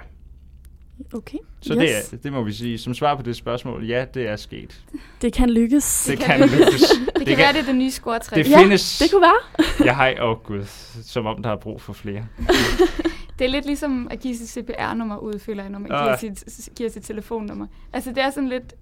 Okay. 1.13 1.37
så 1.61 1.73
yes. 1.73 1.79
det, 1.79 2.13
er, 2.13 2.21
det 2.23 2.33
må 2.33 2.43
vi 2.43 2.51
sige. 2.51 2.77
Som 2.77 2.93
svar 2.93 3.15
på 3.15 3.21
det 3.21 3.35
spørgsmål, 3.35 3.85
ja, 3.85 4.05
det 4.13 4.27
er 4.27 4.35
sket. 4.35 4.81
det 5.21 5.33
kan 5.33 5.49
lykkes. 5.49 6.03
Det, 6.05 6.17
Det 6.17 6.25
kan 6.25 6.39
lykkes. 6.39 6.81
Det 7.17 7.27
kan 7.27 7.37
være, 7.37 7.53
det 7.53 7.59
er 7.59 7.65
det 7.65 7.75
nye 7.75 7.91
scoretræk. 7.91 8.45
Det 8.45 8.51
ja, 8.51 8.59
findes. 8.61 8.99
det 8.99 9.11
kunne 9.11 9.21
være. 9.21 9.85
Jeg 9.85 9.95
har, 9.95 10.15
åh 10.21 10.29
oh 10.29 10.37
gud, 10.43 10.63
som 11.03 11.25
om 11.25 11.43
der 11.43 11.49
er 11.49 11.55
brug 11.55 11.81
for 11.81 11.93
flere. 11.93 12.25
Det 13.41 13.47
er 13.47 13.51
lidt 13.51 13.65
ligesom 13.65 14.07
at 14.11 14.19
give 14.19 14.35
sit 14.35 14.49
CPR-nummer 14.49 15.17
ud, 15.17 15.39
føler 15.39 15.63
jeg, 15.63 15.71
når 15.71 15.79
man 15.79 15.91
Ah. 15.91 16.19
giver 16.19 16.35
sit, 16.47 16.69
giver 16.75 16.89
sit 16.89 17.03
telefonnummer. 17.03 17.67
Altså, 17.93 18.09
det 18.09 18.23
er 18.23 18.29
sådan 18.29 18.49
lidt... 18.49 18.73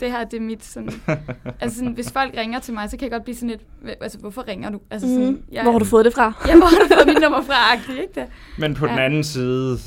Det 0.00 0.10
her, 0.10 0.24
det 0.24 0.36
er 0.36 0.40
mit 0.40 0.64
sådan... 0.64 0.90
altså, 1.60 1.78
sådan, 1.78 1.92
hvis 1.92 2.12
folk 2.12 2.34
ringer 2.36 2.58
til 2.58 2.74
mig, 2.74 2.90
så 2.90 2.96
kan 2.96 3.04
jeg 3.04 3.10
godt 3.12 3.24
blive 3.24 3.34
sådan 3.36 3.48
lidt... 3.50 3.60
"Hva- 3.82 3.98
Altså, 4.02 4.18
hvorfor 4.18 4.48
ringer 4.48 4.70
du? 4.70 4.80
Altså, 4.90 5.08
sådan, 5.08 5.26
Mm. 5.30 5.42
Hvor 5.62 5.72
har 5.72 5.78
du 5.78 5.84
fået 5.84 6.04
det 6.04 6.14
fra? 6.14 6.32
Ja, 6.48 6.56
hvor 6.56 6.66
har 6.66 6.76
du 6.88 6.94
fået 6.94 7.06
mit 7.14 7.22
nummer 7.22 7.42
fra, 7.42 7.72
agtigt, 7.74 7.98
ikke 7.98 8.20
det? 8.20 8.26
Men 8.58 8.74
på 8.74 8.86
ja. 8.86 8.92
den 8.92 8.98
anden 9.00 9.24
side, 9.24 9.78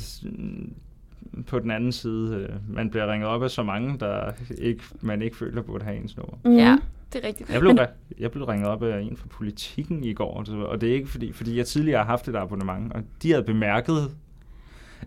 på 1.46 1.58
den 1.58 1.70
anden 1.70 1.92
side, 1.92 2.34
øh, 2.36 2.74
man 2.74 2.90
bliver 2.90 3.12
ringet 3.12 3.28
op 3.28 3.42
af 3.42 3.50
så 3.50 3.62
mange, 3.62 3.98
der 3.98 4.30
ikke, 4.58 4.82
man 5.00 5.22
ikke 5.22 5.36
føler 5.36 5.62
burde 5.62 5.84
have 5.84 5.96
ens 5.96 6.16
nummer. 6.16 6.34
Mm. 6.44 6.56
Ja, 6.56 6.76
det 7.12 7.24
er 7.24 7.28
rigtigt. 7.28 7.50
Jeg 7.50 7.60
blev, 7.60 7.76
jeg 8.18 8.30
blev 8.30 8.44
ringet 8.44 8.68
op 8.68 8.82
af 8.82 9.00
en 9.00 9.16
fra 9.16 9.26
politikken 9.30 10.04
i 10.04 10.12
går, 10.12 10.44
så- 10.44 10.56
og 10.56 10.80
det 10.80 10.88
er 10.90 10.94
ikke 10.94 11.08
fordi, 11.08 11.32
fordi 11.32 11.56
jeg 11.56 11.66
tidligere 11.66 11.98
har 11.98 12.06
haft 12.06 12.28
et 12.28 12.36
abonnement, 12.36 12.92
og 12.92 13.02
de 13.22 13.30
havde 13.30 13.44
bemærket, 13.44 14.16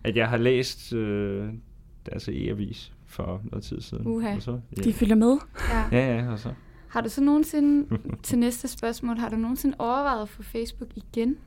at 0.03 0.15
jeg 0.17 0.29
har 0.29 0.37
læst 0.37 0.93
øh, 0.93 1.49
deres 2.11 2.27
e-avis 2.27 2.91
for 3.05 3.41
noget 3.51 3.63
tid 3.63 3.81
siden. 3.81 4.07
Uha. 4.07 4.35
Og 4.35 4.41
så, 4.41 4.59
ja. 4.77 4.81
De 4.81 4.93
følger 4.93 5.15
med. 5.15 5.37
Ja. 5.71 5.97
ja, 5.99 6.15
ja, 6.15 6.31
og 6.31 6.39
så. 6.39 6.49
Har 6.87 7.01
du 7.01 7.09
så 7.09 7.21
nogensinde, 7.21 7.97
til 8.23 8.37
næste 8.39 8.67
spørgsmål, 8.67 9.17
har 9.17 9.29
du 9.29 9.35
nogensinde 9.35 9.75
overvejet 9.79 10.21
at 10.21 10.29
få 10.29 10.43
Facebook 10.43 10.89
igen? 10.95 11.37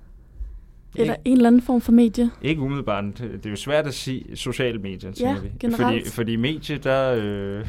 Eller 0.96 1.16
en 1.24 1.36
eller 1.36 1.46
anden 1.48 1.62
form 1.62 1.80
for 1.80 1.92
medie. 1.92 2.30
Ikke 2.42 2.60
umiddelbart. 2.60 3.04
Det 3.18 3.46
er 3.46 3.50
jo 3.50 3.56
svært 3.56 3.86
at 3.86 3.94
sige 3.94 4.36
sociale 4.36 4.78
medier, 4.78 5.12
tænker 5.12 5.40
vi. 5.42 5.50
generelt. 5.60 5.80
Fordi, 6.06 6.10
fordi 6.10 6.36
medie, 6.36 6.78
der, 6.78 7.14
øh, 7.22 7.66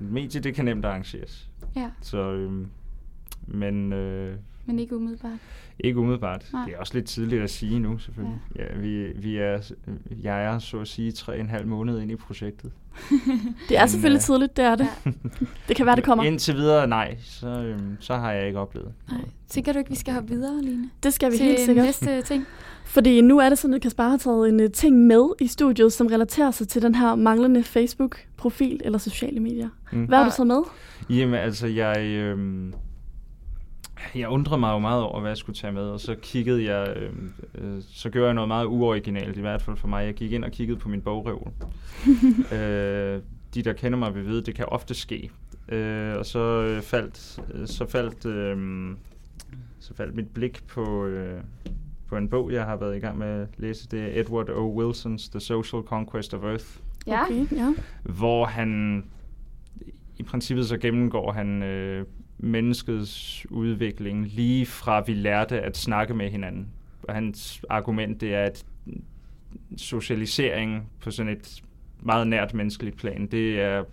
medie, 0.00 0.40
det 0.40 0.54
kan 0.54 0.64
nemt 0.64 0.84
arrangeres. 0.84 1.48
Ja, 1.76 1.90
Så, 2.00 2.18
øh, 2.18 2.66
men 3.46 3.92
øh, 3.92 4.38
men 4.66 4.78
ikke 4.78 4.96
umiddelbart. 4.96 5.38
Ikke 5.80 6.00
umiddelbart. 6.00 6.44
Nej. 6.52 6.64
Det 6.64 6.74
er 6.74 6.78
også 6.78 6.94
lidt 6.94 7.06
tidligt 7.06 7.42
at 7.42 7.50
sige 7.50 7.78
nu, 7.78 7.98
selvfølgelig. 7.98 8.40
Ja. 8.56 8.62
Ja, 8.62 8.78
vi, 8.80 9.12
vi 9.16 9.36
er, 9.36 9.72
jeg 10.22 10.44
er, 10.44 10.58
så 10.58 10.80
at 10.80 10.88
sige, 10.88 11.12
tre 11.12 11.32
og 11.32 11.40
en 11.40 11.48
halv 11.48 11.66
måned 11.66 12.00
ind 12.00 12.10
i 12.10 12.16
projektet. 12.16 12.72
Det 13.68 13.76
er 13.76 13.80
Men, 13.80 13.88
selvfølgelig 13.88 14.18
øh, 14.18 14.22
tidligt, 14.22 14.56
det 14.56 14.64
er 14.64 14.74
det. 14.74 14.88
Det 15.68 15.76
kan 15.76 15.86
være, 15.86 15.96
det 15.96 16.04
kommer. 16.04 16.24
Indtil 16.24 16.54
videre, 16.54 16.86
nej. 16.86 17.16
Så, 17.24 17.48
øh, 17.48 17.78
så 18.00 18.14
har 18.14 18.32
jeg 18.32 18.46
ikke 18.46 18.58
oplevet. 18.58 18.92
Nej. 19.10 19.20
Tænker 19.48 19.72
du 19.72 19.78
ikke, 19.78 19.90
vi 19.90 19.96
skal 19.96 20.14
hoppe 20.14 20.28
videre, 20.28 20.62
Line? 20.62 20.90
Det 21.02 21.12
skal 21.12 21.32
vi 21.32 21.36
til 21.36 21.46
helt 21.46 21.60
sikkert. 21.60 21.84
næste 21.84 22.22
ting? 22.22 22.46
Fordi 22.84 23.20
nu 23.20 23.38
er 23.38 23.48
det 23.48 23.58
sådan, 23.58 23.74
at 23.74 23.82
Kasper 23.82 24.02
har 24.08 24.16
taget 24.16 24.48
en 24.48 24.60
uh, 24.60 24.70
ting 24.74 25.06
med 25.06 25.32
i 25.40 25.46
studiet, 25.46 25.92
som 25.92 26.06
relaterer 26.06 26.50
sig 26.50 26.68
til 26.68 26.82
den 26.82 26.94
her 26.94 27.14
manglende 27.14 27.62
Facebook-profil 27.62 28.80
eller 28.84 28.98
sociale 28.98 29.40
medier. 29.40 29.68
Mm. 29.92 30.04
Hvad 30.04 30.18
har 30.18 30.24
du 30.24 30.30
taget 30.36 30.46
med? 30.46 30.62
Jamen, 31.10 31.34
altså, 31.34 31.66
jeg, 31.66 31.98
øh, 32.00 32.38
jeg 34.14 34.28
undrede 34.28 34.60
mig 34.60 34.72
jo 34.72 34.78
meget 34.78 35.02
over, 35.02 35.20
hvad 35.20 35.30
jeg 35.30 35.36
skulle 35.36 35.56
tage 35.56 35.72
med, 35.72 35.82
og 35.82 36.00
så 36.00 36.14
kiggede 36.22 36.64
jeg, 36.74 36.96
øh, 36.96 37.12
øh, 37.54 37.82
så 37.88 38.10
gjorde 38.10 38.26
jeg 38.26 38.34
noget 38.34 38.48
meget 38.48 38.66
uoriginalt, 38.66 39.36
i 39.36 39.40
hvert 39.40 39.62
fald 39.62 39.76
for 39.76 39.88
mig. 39.88 40.04
Jeg 40.06 40.14
gik 40.14 40.32
ind 40.32 40.44
og 40.44 40.50
kiggede 40.50 40.78
på 40.78 40.88
min 40.88 41.00
bogreol. 41.00 41.52
øh, 42.58 43.22
de, 43.54 43.62
der 43.62 43.72
kender 43.72 43.98
mig, 43.98 44.14
vil 44.14 44.26
vide, 44.26 44.42
det 44.42 44.54
kan 44.54 44.64
ofte 44.68 44.94
ske. 44.94 45.30
Øh, 45.68 46.16
og 46.16 46.26
så 46.26 46.38
øh, 46.38 46.82
faldt, 46.82 47.38
øh, 47.54 47.66
så 47.66 47.86
faldt, 47.86 48.26
øh, 48.26 48.90
så 49.80 49.94
faldt 49.94 50.14
mit 50.14 50.28
blik 50.28 50.66
på, 50.66 51.04
øh, 51.06 51.40
på 52.08 52.16
en 52.16 52.28
bog, 52.28 52.52
jeg 52.52 52.64
har 52.64 52.76
været 52.76 52.96
i 52.96 53.00
gang 53.00 53.18
med 53.18 53.26
at 53.26 53.48
læse. 53.56 53.88
Det 53.88 54.00
er 54.02 54.20
Edward 54.20 54.48
O. 54.50 54.74
Wilsons 54.82 55.28
The 55.28 55.40
Social 55.40 55.82
Conquest 55.82 56.34
of 56.34 56.42
Earth, 56.42 56.64
Ja, 57.06 57.22
Okay, 57.24 57.46
ja. 57.56 57.74
hvor 58.02 58.44
han 58.44 59.04
i 60.18 60.22
princippet 60.22 60.66
så 60.68 60.78
gennemgår 60.78 61.32
han 61.32 61.62
øh, 61.62 62.06
menneskets 62.38 63.46
udvikling 63.50 64.26
lige 64.26 64.66
fra 64.66 65.00
vi 65.06 65.14
lærte 65.14 65.60
at 65.60 65.76
snakke 65.76 66.14
med 66.14 66.30
hinanden. 66.30 66.68
Og 67.02 67.14
hans 67.14 67.64
argument 67.68 68.20
det 68.20 68.34
er, 68.34 68.42
at 68.42 68.66
socialisering 69.76 70.90
på 71.00 71.10
sådan 71.10 71.32
et 71.32 71.62
meget 72.00 72.26
nært 72.26 72.54
menneskeligt 72.54 72.96
plan, 72.96 73.26
det 73.26 73.60
er 73.60 73.84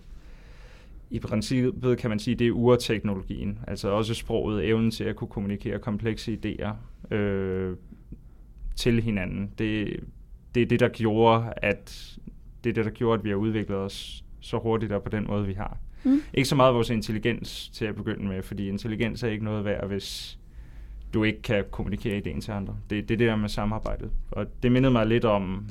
i 1.10 1.18
princippet 1.18 1.98
kan 1.98 2.10
man 2.10 2.18
sige, 2.18 2.34
det 2.34 2.46
er 2.46 2.52
urteknologien. 2.52 3.58
Altså 3.66 3.88
også 3.88 4.14
sproget, 4.14 4.68
evnen 4.68 4.90
til 4.90 5.04
at 5.04 5.16
kunne 5.16 5.28
kommunikere 5.28 5.78
komplekse 5.78 6.38
idéer 6.44 7.14
øh, 7.14 7.76
til 8.76 9.02
hinanden. 9.02 9.50
Det, 9.58 10.00
det 10.54 10.62
er 10.62 10.66
det, 10.66 10.80
der 10.80 10.88
gjorde, 10.88 11.52
at 11.56 12.18
det 12.64 12.70
er 12.70 12.74
det, 12.74 12.84
der 12.84 12.90
gjorde, 12.90 13.18
at 13.18 13.24
vi 13.24 13.28
har 13.28 13.36
udviklet 13.36 13.78
os 13.78 14.24
så 14.40 14.58
hurtigt 14.58 14.92
og 14.92 15.02
på 15.02 15.08
den 15.08 15.26
måde, 15.26 15.46
vi 15.46 15.52
har. 15.52 15.78
Mm. 16.04 16.22
Ikke 16.34 16.48
så 16.48 16.56
meget 16.56 16.74
vores 16.74 16.90
intelligens 16.90 17.68
til 17.68 17.84
at 17.84 17.94
begynde 17.94 18.28
med, 18.28 18.42
fordi 18.42 18.68
intelligens 18.68 19.22
er 19.22 19.28
ikke 19.28 19.44
noget 19.44 19.64
værd, 19.64 19.86
hvis 19.86 20.38
du 21.14 21.24
ikke 21.24 21.42
kan 21.42 21.64
kommunikere 21.70 22.16
ideen 22.16 22.40
til 22.40 22.52
andre. 22.52 22.76
Det, 22.90 23.08
det 23.08 23.14
er 23.14 23.18
det 23.18 23.28
der 23.28 23.36
med 23.36 23.48
samarbejdet. 23.48 24.10
Og 24.30 24.46
det 24.62 24.72
mindede 24.72 24.92
mig 24.92 25.06
lidt 25.06 25.24
om, 25.24 25.66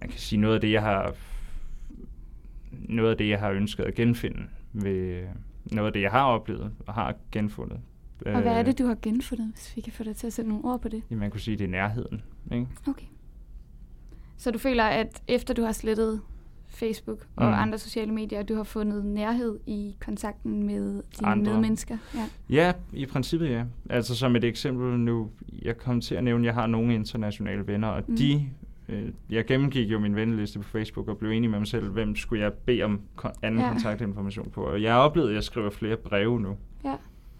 man 0.00 0.10
kan 0.10 0.18
sige 0.18 0.40
noget 0.40 0.54
af 0.54 0.60
det, 0.60 0.72
jeg 0.72 0.82
har 0.82 1.14
noget 2.70 3.10
af 3.10 3.16
det, 3.16 3.28
jeg 3.28 3.38
har 3.38 3.50
ønsket 3.50 3.84
at 3.84 3.94
genfinde 3.94 4.42
ved 4.72 5.26
noget 5.72 5.86
af 5.86 5.92
det, 5.92 6.02
jeg 6.02 6.10
har 6.10 6.24
oplevet 6.24 6.72
og 6.86 6.94
har 6.94 7.14
genfundet. 7.32 7.80
og 8.26 8.40
hvad 8.40 8.52
er 8.52 8.58
Øh, 8.58 8.66
det, 8.66 8.78
du 8.78 8.86
har 8.86 8.96
genfundet, 9.02 9.52
hvis 9.54 9.72
vi 9.76 9.80
kan 9.80 9.92
få 9.92 10.04
dig 10.04 10.16
til 10.16 10.26
at 10.26 10.32
sætte 10.32 10.48
nogle 10.48 10.64
ord 10.64 10.80
på 10.80 10.88
det? 10.88 11.02
Jamen, 11.10 11.20
man 11.20 11.30
kunne 11.30 11.40
sige, 11.40 11.56
det 11.56 11.64
er 11.64 11.68
nærheden. 11.68 12.22
Ikke? 12.52 12.66
Okay. 12.88 13.06
Så 14.36 14.50
du 14.50 14.58
føler, 14.58 14.84
at 14.84 15.22
efter 15.28 15.54
du 15.54 15.62
har 15.62 15.72
slettet 15.72 16.20
Facebook 16.68 17.26
og 17.36 17.46
Mm. 17.46 17.52
andre 17.56 17.78
sociale 17.78 18.12
medier, 18.12 18.42
du 18.42 18.54
har 18.54 18.62
fundet 18.62 19.04
nærhed 19.04 19.58
i 19.66 19.96
kontakten 20.00 20.62
med 20.66 21.02
dine 21.18 21.28
Andre. 21.28 21.52
medmennesker? 21.52 21.96
Ja. 22.14 22.24
Ja, 22.50 22.72
i 22.92 23.06
princippet 23.06 23.50
ja. 23.50 23.64
Altså 23.90 24.16
som 24.16 24.36
et 24.36 24.44
eksempel 24.44 24.98
nu, 25.00 25.30
jeg 25.62 25.78
kom 25.78 26.00
til 26.00 26.14
at 26.14 26.24
nævne, 26.24 26.42
at 26.42 26.46
jeg 26.46 26.54
har 26.54 26.66
nogle 26.66 26.94
internationale 26.94 27.66
venner, 27.66 27.88
og 27.88 28.02
Mm. 28.08 28.16
de, 28.16 28.48
øh, 28.88 29.08
jeg 29.30 29.46
gennemgik 29.46 29.90
jo 29.92 29.98
min 29.98 30.16
venneliste 30.16 30.58
på 30.58 30.64
Facebook 30.68 31.08
og 31.08 31.18
blev 31.18 31.30
enig 31.30 31.50
med 31.50 31.58
mig 31.58 31.68
selv, 31.68 31.88
hvem 31.90 32.16
skulle 32.16 32.42
jeg 32.44 32.52
bede 32.52 32.82
om 32.82 33.00
kon- 33.24 33.38
anden 33.42 33.60
Ja. 33.60 33.70
kontaktinformation 33.72 34.50
på. 34.50 34.60
Og 34.62 34.82
jeg 34.82 34.92
har 34.92 35.00
oplevet, 35.00 35.28
at 35.28 35.34
jeg 35.34 35.44
skriver 35.44 35.70
flere 35.70 35.96
breve 35.96 36.40
nu. 36.40 36.56
ja. 36.84 36.94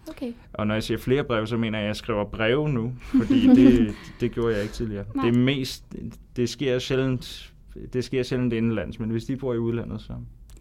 Okay. 0.09 0.33
Og 0.53 0.67
når 0.67 0.73
jeg 0.75 0.83
siger 0.83 0.97
flere 0.97 1.23
breve, 1.23 1.47
så 1.47 1.57
mener 1.57 1.77
jeg, 1.77 1.83
at 1.85 1.87
jeg 1.87 1.95
skriver 1.95 2.25
breve 2.25 2.69
nu, 2.69 2.93
fordi 2.99 3.47
det, 3.59 3.93
det 4.19 4.31
gjorde 4.31 4.53
jeg 4.53 4.61
ikke 4.63 4.73
tidligere. 4.73 5.05
Nej. 5.15 5.25
Det 5.25 5.39
mest, 5.39 5.95
det 6.35 6.49
sker 6.49 6.79
sjældent, 6.79 7.53
det 7.93 8.03
sker 8.03 8.23
sjældent 8.23 8.53
indenlands, 8.53 8.99
men 8.99 9.09
hvis 9.09 9.25
de 9.25 9.37
bor 9.37 9.53
i 9.53 9.57
udlandet, 9.57 10.01
så 10.01 10.13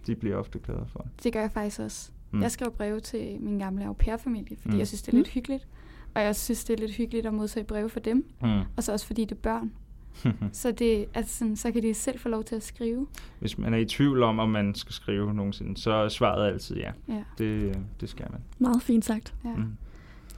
de 0.07 0.15
bliver 0.17 0.37
ofte 0.37 0.59
glade 0.59 0.85
for 0.93 0.99
det. 0.99 1.25
Det 1.25 1.33
gør 1.33 1.41
jeg 1.41 1.53
faktisk 1.53 1.81
også. 1.81 2.11
Mm. 2.31 2.43
Jeg 2.43 2.51
skrev 2.51 2.73
breve 2.73 3.01
til 3.01 3.37
min 3.41 3.59
gamle 3.59 3.85
au 3.85 3.93
pair-familie, 3.93 4.57
fordi 4.57 4.69
mm. 4.69 4.73
Mm. 4.75 4.79
jeg 4.79 4.87
synes, 4.89 5.03
det 5.03 5.13
er 5.13 5.17
lidt 5.17 5.29
hyggeligt. 5.29 5.69
Og 6.15 6.23
jeg 6.23 6.37
synes, 6.37 6.65
det 6.65 6.75
er 6.75 6.79
lidt 6.79 6.95
hyggeligt 6.95 7.27
at 7.27 7.35
modtage 7.35 7.65
breve 7.65 7.89
fra 7.89 8.01
dem. 8.01 8.27
Mm. 8.43 8.61
Og 8.77 8.83
så 8.83 8.93
også 8.93 9.07
fordi 9.07 9.25
det 9.25 9.33
er 9.33 9.41
børn. 9.41 9.73
Så, 10.53 10.73
det, 10.73 11.07
altså 11.15 11.37
sådan, 11.39 11.57
så 11.57 11.73
kan 11.73 11.83
de 11.83 11.95
selv 11.95 12.19
få 12.19 12.29
lov 12.29 12.45
til 12.45 12.57
at 12.57 12.63
skrive. 12.63 13.07
Hvis 13.39 13.59
man 13.59 13.75
er 13.75 13.79
i 13.79 13.85
tvivl 13.85 14.23
om, 14.23 14.39
om 14.39 14.49
man 14.49 14.75
skal 14.75 14.93
skrive 14.93 15.35
nogensinde, 15.35 15.77
så 15.77 15.91
er 15.91 16.09
svaret 16.09 16.47
altid 16.47 16.77
ja. 16.77 16.91
Ja. 17.09 17.23
Det, 17.39 17.79
det 18.01 18.09
skal 18.09 18.27
man. 18.31 18.41
Meget 18.59 18.83
fint 18.83 19.05
sagt. 19.05 19.35
ja. 19.45 19.55
Mm. 19.57 19.77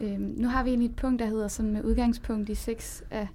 Øhm, 0.00 0.34
nu 0.36 0.48
har 0.48 0.64
vi 0.64 0.70
egentlig 0.70 0.90
et 0.90 0.96
punkt, 0.96 1.20
der 1.20 1.26
hedder 1.26 1.48
sådan 1.48 1.72
med 1.72 1.84
udgangspunkt 1.84 2.48
i 2.48 2.54
seks 2.54 3.04
af, 3.10 3.28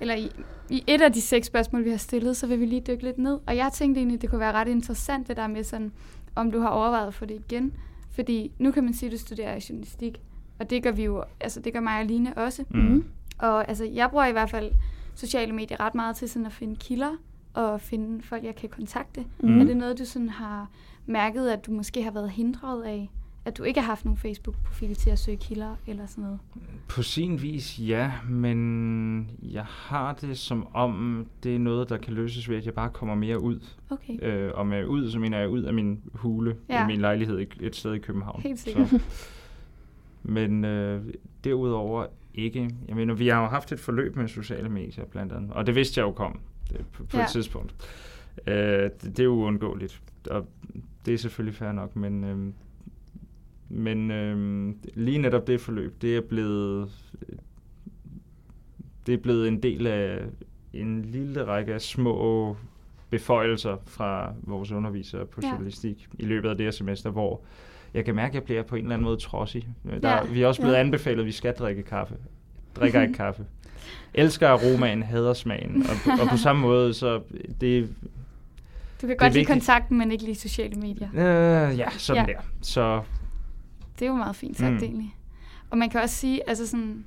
eller 0.00 0.14
i, 0.14 0.30
i 0.70 0.84
et 0.86 1.02
af 1.02 1.12
de 1.12 1.20
seks 1.20 1.46
spørgsmål, 1.46 1.84
vi 1.84 1.90
har 1.90 1.96
stillet, 1.96 2.36
så 2.36 2.46
vil 2.46 2.60
vi 2.60 2.66
lige 2.66 2.80
dykke 2.80 3.04
lidt 3.04 3.18
ned. 3.18 3.38
Og 3.46 3.56
jeg 3.56 3.70
tænkte 3.72 4.00
egentlig, 4.00 4.22
det 4.22 4.30
kunne 4.30 4.40
være 4.40 4.52
ret 4.52 4.68
interessant, 4.68 5.28
det 5.28 5.36
der 5.36 5.46
med 5.46 5.64
sådan, 5.64 5.92
om 6.34 6.50
du 6.50 6.60
har 6.60 6.68
overvejet 6.68 7.14
få 7.14 7.24
det 7.24 7.34
igen. 7.34 7.72
Fordi 8.10 8.52
nu 8.58 8.70
kan 8.70 8.84
man 8.84 8.94
sige, 8.94 9.06
at 9.06 9.12
du 9.12 9.18
studerer 9.18 9.66
journalistik, 9.68 10.20
og 10.58 10.70
det 10.70 10.82
gør 10.82 10.92
vi 10.92 11.04
jo, 11.04 11.24
altså 11.40 11.60
det 11.60 11.72
gør 11.72 11.80
mig 11.80 12.00
og 12.00 12.06
Line 12.06 12.34
også. 12.34 12.64
Mm. 12.70 13.04
Og 13.38 13.68
altså, 13.68 13.84
jeg 13.84 14.10
bruger 14.10 14.26
i 14.26 14.32
hvert 14.32 14.50
fald 14.50 14.72
sociale 15.14 15.52
medier 15.52 15.80
ret 15.80 15.94
meget 15.94 16.16
til 16.16 16.28
sådan 16.28 16.46
at 16.46 16.52
finde 16.52 16.76
kilder, 16.76 17.16
og 17.54 17.80
finde 17.80 18.22
folk, 18.22 18.44
jeg 18.44 18.54
kan 18.54 18.68
kontakte. 18.68 19.20
Mm. 19.40 19.48
Mm. 19.48 19.60
Er 19.60 19.64
det 19.64 19.76
noget, 19.76 19.98
du 19.98 20.04
sådan 20.04 20.28
har 20.28 20.70
mærket, 21.06 21.48
at 21.48 21.66
du 21.66 21.72
måske 21.72 22.02
har 22.02 22.10
været 22.10 22.30
hindret 22.30 22.82
af, 22.82 23.10
at 23.44 23.58
du 23.58 23.62
ikke 23.62 23.80
har 23.80 23.86
haft 23.86 24.04
nogen 24.04 24.18
Facebook-profil 24.18 24.94
til 24.94 25.10
at 25.10 25.18
søge 25.18 25.36
kilder 25.36 25.76
eller 25.86 26.06
sådan 26.06 26.24
noget? 26.24 26.38
På 26.88 27.02
sin 27.02 27.42
vis 27.42 27.78
ja, 27.80 28.12
men 28.28 29.30
jeg 29.42 29.64
har 29.64 30.12
det 30.12 30.38
som 30.38 30.66
om, 30.74 31.26
det 31.42 31.54
er 31.54 31.58
noget, 31.58 31.88
der 31.88 31.96
kan 31.96 32.12
løses 32.12 32.48
ved, 32.48 32.56
at 32.56 32.66
jeg 32.66 32.74
bare 32.74 32.90
kommer 32.90 33.14
mere 33.14 33.40
ud. 33.42 33.60
Okay, 33.90 34.18
Øh, 34.22 34.50
og 34.54 34.66
med 34.66 34.84
ud, 34.86 35.10
så 35.10 35.18
mener 35.18 35.38
jeg 35.38 35.48
ud 35.48 35.62
af 35.62 35.74
min 35.74 36.00
hule 36.14 36.56
Ja. 36.68 36.84
i 36.84 36.86
min 36.86 37.00
lejlighed 37.00 37.46
et- 37.60 37.76
sted 37.76 37.94
i 37.94 37.98
København. 37.98 38.40
Helt 38.42 38.58
sikkert. 38.58 38.88
Så. 38.88 39.00
Men 40.22 40.64
øh, 40.64 41.02
derudover 41.44 42.06
ikke. 42.34 42.70
Jeg 42.88 42.96
mener, 42.96 43.14
vi 43.14 43.28
har 43.28 43.40
jo 43.42 43.48
haft 43.48 43.72
et 43.72 43.80
forløb 43.80 44.16
med 44.16 44.28
sociale 44.28 44.68
medier 44.68 45.04
blandt 45.04 45.32
andet, 45.32 45.50
og 45.52 45.66
det 45.66 45.74
vidste 45.74 46.00
jeg 46.00 46.06
jo 46.06 46.12
kom 46.12 46.40
det, 46.70 46.86
på, 46.92 47.04
på 47.04 47.16
Ja. 47.16 47.22
et 47.24 47.30
tidspunkt. 47.30 47.74
Øh, 48.46 48.54
det, 48.54 49.02
det 49.02 49.18
er 49.20 49.26
uundgåeligt, 49.28 50.02
og 50.30 50.46
det 51.06 51.14
er 51.14 51.18
selvfølgelig 51.18 51.54
fair 51.58 51.72
nok, 51.72 51.96
men, 51.96 52.24
øh, 52.24 52.52
men 53.74 54.10
øh, 54.10 54.74
lige 54.94 55.18
netop 55.18 55.46
det 55.46 55.60
forløb, 55.60 56.02
det 56.02 56.16
er 56.16 56.20
blevet 56.20 56.90
det 59.06 59.14
er 59.14 59.18
blevet 59.18 59.48
en 59.48 59.62
del 59.62 59.86
af 59.86 60.18
en 60.72 61.02
lille 61.04 61.44
række 61.44 61.74
af 61.74 61.80
små 61.80 62.56
beføjelser 63.10 63.76
fra 63.86 64.32
vores 64.42 64.72
undervisere 64.72 65.26
på 65.26 65.40
Ja. 65.42 65.50
journalistik 65.50 66.06
i 66.18 66.24
løbet 66.24 66.48
af 66.48 66.56
det 66.56 66.66
her 66.66 66.70
semester, 66.70 67.10
hvor 67.10 67.40
jeg 67.94 68.04
kan 68.04 68.14
mærke, 68.14 68.30
at 68.30 68.34
jeg 68.34 68.42
bliver 68.42 68.62
på 68.62 68.76
en 68.76 68.82
eller 68.82 68.94
anden 68.94 69.04
måde 69.04 69.16
trodsig. 69.16 69.68
Der, 70.02 70.08
Ja. 70.10 70.24
Vi 70.32 70.42
er 70.42 70.46
også 70.46 70.60
blevet 70.60 70.74
Ja. 70.74 70.80
anbefalet, 70.80 71.20
at 71.20 71.26
vi 71.26 71.32
skal 71.32 71.54
drikke 71.54 71.82
kaffe. 71.82 72.14
Drikker 72.76 73.02
ikke 73.02 73.14
kaffe. 73.14 73.44
Elsker 74.14 74.48
aromaen, 74.48 75.02
hader 75.02 75.32
smagen. 75.32 75.82
Og, 75.82 76.20
og 76.22 76.28
på 76.30 76.36
samme 76.36 76.62
måde, 76.62 76.94
så 76.94 77.22
det, 77.60 77.88
Du 79.02 79.06
kan 79.06 79.16
godt 79.16 79.32
lide 79.34 79.44
kontakten, 79.44 79.98
men 79.98 80.12
ikke 80.12 80.24
lide 80.24 80.34
sociale 80.38 80.74
medier. 80.80 81.08
øh, 81.14 81.78
ja, 81.78 81.90
sådan 81.90 82.26
ja. 82.28 82.32
der. 82.32 82.38
Så 82.62 83.02
Det 83.98 84.04
er 84.04 84.10
jo 84.10 84.16
meget 84.16 84.36
fint 84.36 84.58
sagt 84.58 84.72
mm. 84.72 84.78
Egentlig. 84.78 85.16
Og 85.70 85.78
man 85.78 85.90
kan 85.90 86.00
også 86.00 86.14
sige, 86.16 86.48
altså 86.48 86.66
sådan, 86.66 87.04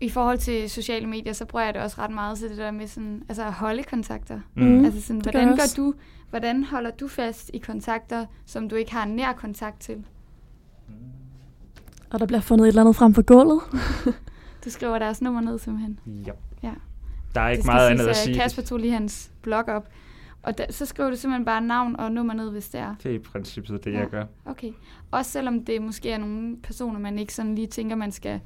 i 0.00 0.08
forhold 0.08 0.38
til 0.38 0.70
sociale 0.70 1.06
medier, 1.06 1.32
så 1.32 1.44
bruger 1.44 1.64
jeg 1.64 1.74
det 1.74 1.82
også 1.82 1.96
ret 1.98 2.10
meget 2.10 2.38
til 2.38 2.50
det 2.50 2.58
der 2.58 2.70
med 2.70 2.86
sådan, 2.86 3.22
altså 3.28 3.44
at 3.44 3.52
holde 3.52 3.82
kontakter. 3.82 4.40
Mm. 4.54 4.62
mm. 4.64 4.84
Altså 4.84 5.02
sådan, 5.02 5.20
det 5.20 5.32
hvordan 5.32 5.48
gør 5.48 5.74
du, 5.76 5.94
hvordan 6.30 6.64
holder 6.64 6.90
du 6.90 7.08
fast 7.08 7.50
i 7.54 7.58
kontakter, 7.58 8.26
som 8.46 8.68
du 8.68 8.76
ikke 8.76 8.92
har 8.92 9.02
en 9.02 9.16
nær 9.16 9.32
kontakt 9.32 9.80
til? 9.80 10.04
Og 12.10 12.20
der 12.20 12.26
bliver 12.26 12.40
fundet 12.40 12.64
et 12.64 12.68
eller 12.68 12.82
andet 12.82 12.96
frem 12.96 13.14
for 13.14 13.22
gulvet. 13.22 13.60
Du 14.64 14.70
skriver 14.70 14.98
deres 14.98 15.22
nummer 15.22 15.40
ned 15.40 15.58
simpelthen. 15.58 15.98
ja. 16.26 16.32
Ja. 16.62 16.72
Der 17.34 17.40
er 17.40 17.44
Det 17.44 17.52
ikke 17.52 17.62
skal 17.62 17.72
meget 17.74 17.90
andet 17.90 18.06
at 18.06 18.16
sige. 18.16 18.34
Kasper 18.34 18.62
tog 18.62 18.78
lige 18.78 18.92
hans 18.92 19.30
blog 19.42 19.64
op. 19.68 19.88
Og 20.44 20.58
da, 20.58 20.66
så 20.70 20.86
skriver 20.86 21.10
du 21.10 21.16
simpelthen 21.16 21.44
bare 21.44 21.60
navn 21.60 21.96
og 21.96 22.12
nummer 22.12 22.34
ned, 22.34 22.50
hvis 22.50 22.68
det 22.68 22.80
er. 22.80 22.94
Det 23.02 23.10
er 23.10 23.14
i 23.14 23.18
princippet 23.18 23.84
det, 23.84 23.92
Ja. 23.92 23.98
jeg 23.98 24.08
gør. 24.08 24.24
Okay. 24.44 24.72
Også 25.10 25.30
selvom 25.30 25.64
det 25.64 25.82
måske 25.82 26.10
er 26.10 26.18
nogle 26.18 26.56
personer, 26.62 26.98
man 27.00 27.18
ikke 27.18 27.34
sådan 27.34 27.54
lige 27.54 27.66
tænker, 27.66 27.96
man 27.96 28.12
skal, 28.12 28.40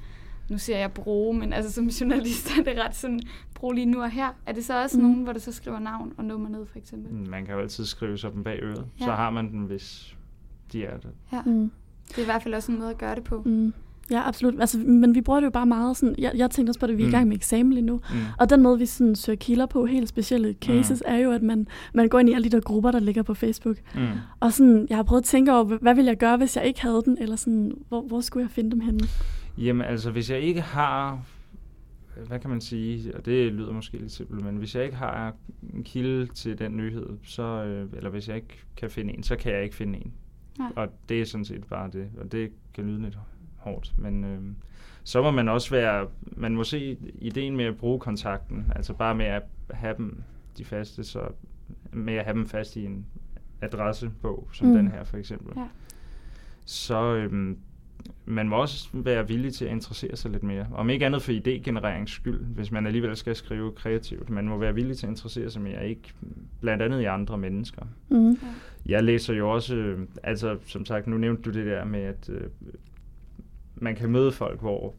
nu 0.50 0.58
siger 0.58 0.78
jeg 0.78 0.92
bruge, 0.92 1.38
men 1.38 1.52
altså 1.52 1.72
som 1.72 1.86
journalist 1.86 2.50
er 2.58 2.62
det 2.62 2.78
ret 2.84 2.96
sådan, 2.96 3.20
brug 3.54 3.72
lige 3.72 3.86
nu 3.86 4.02
og 4.02 4.10
her. 4.10 4.28
Er 4.46 4.52
det 4.52 4.64
så 4.64 4.82
også 4.82 4.98
Mm. 4.98 5.04
mm. 5.04 5.08
nogen, 5.10 5.22
hvor 5.24 5.32
du 5.32 5.40
så 5.40 5.52
skriver 5.52 5.78
navn 5.78 6.12
og 6.18 6.24
nummer 6.24 6.48
ned, 6.48 6.66
for 6.66 6.78
eksempel? 6.78 7.12
Man 7.30 7.44
kan 7.46 7.54
jo 7.54 7.60
altid 7.60 7.84
skrive 7.84 8.18
sig 8.18 8.32
dem 8.32 8.44
bag 8.44 8.58
øret. 8.62 8.86
Ja. 9.00 9.04
Så 9.04 9.12
har 9.12 9.30
man 9.30 9.50
den, 9.52 9.60
hvis 9.64 10.16
de 10.72 10.84
er 10.84 10.96
der. 10.98 11.08
Ja. 11.32 11.42
Mm. 11.42 11.70
Det 12.08 12.18
er 12.18 12.22
i 12.22 12.24
hvert 12.24 12.42
fald 12.42 12.54
også 12.54 12.72
en 12.72 12.78
måde 12.78 12.90
at 12.90 12.98
gøre 12.98 13.14
det 13.14 13.24
på. 13.24 13.42
Mm. 13.46 13.72
Ja, 14.10 14.28
absolut. 14.28 14.54
Altså, 14.60 14.78
men 14.78 15.14
vi 15.14 15.20
bruger 15.20 15.40
det 15.40 15.44
jo 15.44 15.50
bare 15.50 15.66
meget 15.66 15.96
sådan... 15.96 16.14
Jeg, 16.18 16.32
jeg 16.34 16.50
tænkte 16.50 16.70
også 16.70 16.80
på 16.80 16.86
det, 16.86 16.96
vi 16.98 17.02
er 17.02 17.06
i 17.06 17.08
Mm. 17.08 17.12
gang 17.12 17.28
med 17.28 17.36
eksamen 17.36 17.72
lige 17.72 17.86
nu. 17.86 17.94
Mm. 18.10 18.16
Og 18.38 18.50
den 18.50 18.62
måde, 18.62 18.78
vi 18.78 18.86
sådan 18.86 19.14
søger 19.16 19.36
kilder 19.36 19.66
på, 19.66 19.86
helt 19.86 20.08
specielle 20.08 20.54
cases, 20.60 21.02
mm. 21.06 21.12
er 21.14 21.18
jo, 21.18 21.30
at 21.32 21.42
man, 21.42 21.66
man 21.94 22.08
går 22.08 22.18
ind 22.18 22.28
i 22.28 22.32
alle 22.32 22.44
de 22.50 22.56
der 22.56 22.60
grupper, 22.62 22.90
der 22.90 23.00
ligger 23.00 23.22
på 23.22 23.34
Facebook. 23.34 23.76
Mm. 23.94 24.00
Og 24.40 24.52
sådan, 24.52 24.86
jeg 24.90 24.96
har 24.98 25.02
prøvet 25.02 25.20
at 25.22 25.24
tænke 25.26 25.52
over, 25.52 25.64
hvad 25.64 25.94
ville 25.94 26.08
jeg 26.08 26.16
gøre, 26.18 26.36
hvis 26.36 26.56
jeg 26.56 26.66
ikke 26.66 26.82
havde 26.82 27.02
den? 27.04 27.18
Eller 27.20 27.36
sådan, 27.36 27.72
hvor, 27.88 28.02
hvor 28.02 28.20
skulle 28.20 28.44
jeg 28.44 28.50
finde 28.50 28.70
dem 28.70 28.80
henne? 28.80 29.00
Jamen 29.58 29.86
altså, 29.86 30.10
hvis 30.10 30.30
jeg 30.30 30.40
ikke 30.40 30.60
har, 30.60 31.20
hvad 32.26 32.38
kan 32.38 32.50
man 32.50 32.60
sige, 32.60 33.16
og 33.16 33.26
det 33.26 33.52
lyder 33.52 33.72
måske 33.72 33.96
lidt 33.98 34.12
simpelt, 34.12 34.44
men 34.44 34.56
hvis 34.56 34.74
jeg 34.74 34.84
ikke 34.84 34.96
har 34.96 35.34
en 35.74 35.84
kilde 35.84 36.26
til 36.26 36.58
den 36.58 36.76
nyhed, 36.76 37.06
så, 37.24 37.42
øh, 37.42 37.88
eller 37.96 38.10
hvis 38.10 38.28
jeg 38.28 38.36
ikke 38.36 38.64
kan 38.76 38.90
finde 38.90 39.14
en, 39.14 39.22
så 39.22 39.36
kan 39.36 39.52
jeg 39.52 39.62
ikke 39.64 39.76
finde 39.76 39.98
en. 39.98 40.12
Nej. 40.58 40.72
Og 40.76 40.88
det 41.08 41.20
er 41.20 41.24
sådan 41.24 41.44
set 41.44 41.64
bare 41.64 41.90
det, 41.92 42.06
og 42.20 42.32
det 42.32 42.50
kan 42.74 42.84
lyde 42.84 43.02
lidt 43.02 43.18
hårdt, 43.58 43.94
men 43.98 44.24
øh, 44.24 44.38
så 45.04 45.22
må 45.22 45.30
man 45.30 45.48
også 45.48 45.70
være, 45.70 46.06
man 46.22 46.54
må 46.54 46.64
se 46.64 46.96
ideen 47.18 47.56
med 47.56 47.64
at 47.64 47.76
bruge 47.76 48.00
kontakten, 48.00 48.72
altså 48.76 48.92
bare 48.94 49.14
med 49.14 49.26
at 49.26 49.42
have 49.70 49.94
dem, 49.96 50.22
de 50.58 50.64
faste, 50.64 51.04
så 51.04 51.20
med 51.92 52.14
at 52.14 52.24
have 52.24 52.34
dem 52.34 52.46
fast 52.46 52.76
i 52.76 52.84
en 52.84 53.06
adressebog, 53.62 54.48
som 54.52 54.66
Mm. 54.68 54.74
den 54.74 54.88
her 54.88 55.04
for 55.04 55.16
eksempel. 55.16 55.52
Ja. 55.56 55.66
Så, 56.64 57.14
øhm, 57.14 57.58
man 58.24 58.48
må 58.48 58.56
også 58.56 58.88
være 58.92 59.28
villig 59.28 59.54
til 59.54 59.64
at 59.64 59.70
interessere 59.70 60.16
sig 60.16 60.30
lidt 60.30 60.42
mere. 60.42 60.66
Om 60.72 60.90
ikke 60.90 61.06
andet 61.06 61.22
for 61.22 61.32
idégenererings 61.32 62.06
skyld, 62.06 62.40
hvis 62.44 62.70
man 62.70 62.86
alligevel 62.86 63.16
skal 63.16 63.36
skrive 63.36 63.72
kreativt. 63.72 64.30
Man 64.30 64.44
må 64.48 64.58
være 64.58 64.74
villig 64.74 64.96
til 64.96 65.06
at 65.06 65.10
interessere 65.10 65.50
sig 65.50 65.62
mere, 65.62 65.88
ikke 65.88 66.12
blandt 66.60 66.82
andet 66.82 67.00
i 67.00 67.04
andre 67.04 67.38
mennesker. 67.38 67.82
Mm. 68.08 68.38
Jeg 68.86 69.04
læser 69.04 69.34
jo 69.34 69.50
også, 69.50 69.96
altså 70.22 70.56
som 70.66 70.84
sagt, 70.84 71.06
nu 71.06 71.16
nævnte 71.18 71.42
du 71.42 71.50
det 71.58 71.66
der 71.66 71.84
med, 71.84 72.00
at 72.00 72.28
øh, 72.32 72.40
man 73.80 73.96
kan 73.96 74.10
møde 74.10 74.32
folk, 74.32 74.60
hvor 74.60 74.94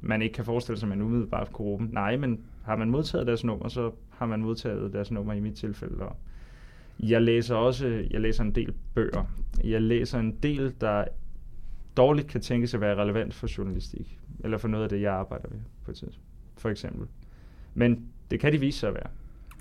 man 0.00 0.22
ikke 0.22 0.32
kan 0.32 0.44
forestille 0.44 0.78
sig, 0.78 0.86
at 0.86 0.88
man 0.88 1.02
umiddelbart 1.02 1.52
kunne 1.52 1.68
råbe. 1.68 1.84
Nej, 1.84 2.16
men 2.16 2.40
har 2.64 2.76
man 2.76 2.90
modtaget 2.90 3.26
deres 3.26 3.44
nummer, 3.44 3.68
så 3.68 3.90
har 4.10 4.26
man 4.26 4.40
modtaget 4.40 4.92
deres 4.92 5.10
nummer 5.10 5.32
i 5.32 5.40
mit 5.40 5.54
tilfælde. 5.54 5.96
Og 5.96 6.16
jeg 7.00 7.22
læser 7.22 7.54
også, 7.54 8.06
jeg 8.10 8.20
læser 8.20 8.44
en 8.44 8.54
del 8.54 8.74
bøger. 8.94 9.24
Jeg 9.64 9.82
læser 9.82 10.18
en 10.18 10.36
del, 10.42 10.74
der 10.80 11.04
dårligt 11.96 12.28
kan 12.28 12.40
tænkes 12.40 12.74
at 12.74 12.80
være 12.80 12.96
relevant 12.96 13.34
for 13.34 13.58
journalistik, 13.58 14.18
eller 14.44 14.58
for 14.58 14.68
noget 14.68 14.84
af 14.84 14.88
det, 14.90 15.00
jeg 15.00 15.14
arbejder 15.14 15.48
med 15.50 15.60
på 15.84 15.90
et 15.90 15.96
tidspunkt, 15.96 16.28
for 16.56 16.68
eksempel. 16.68 17.06
Men 17.74 18.08
det 18.30 18.40
kan 18.40 18.52
de 18.52 18.60
vise 18.60 18.78
sig 18.78 18.88
at 18.88 18.94
være. 18.94 19.10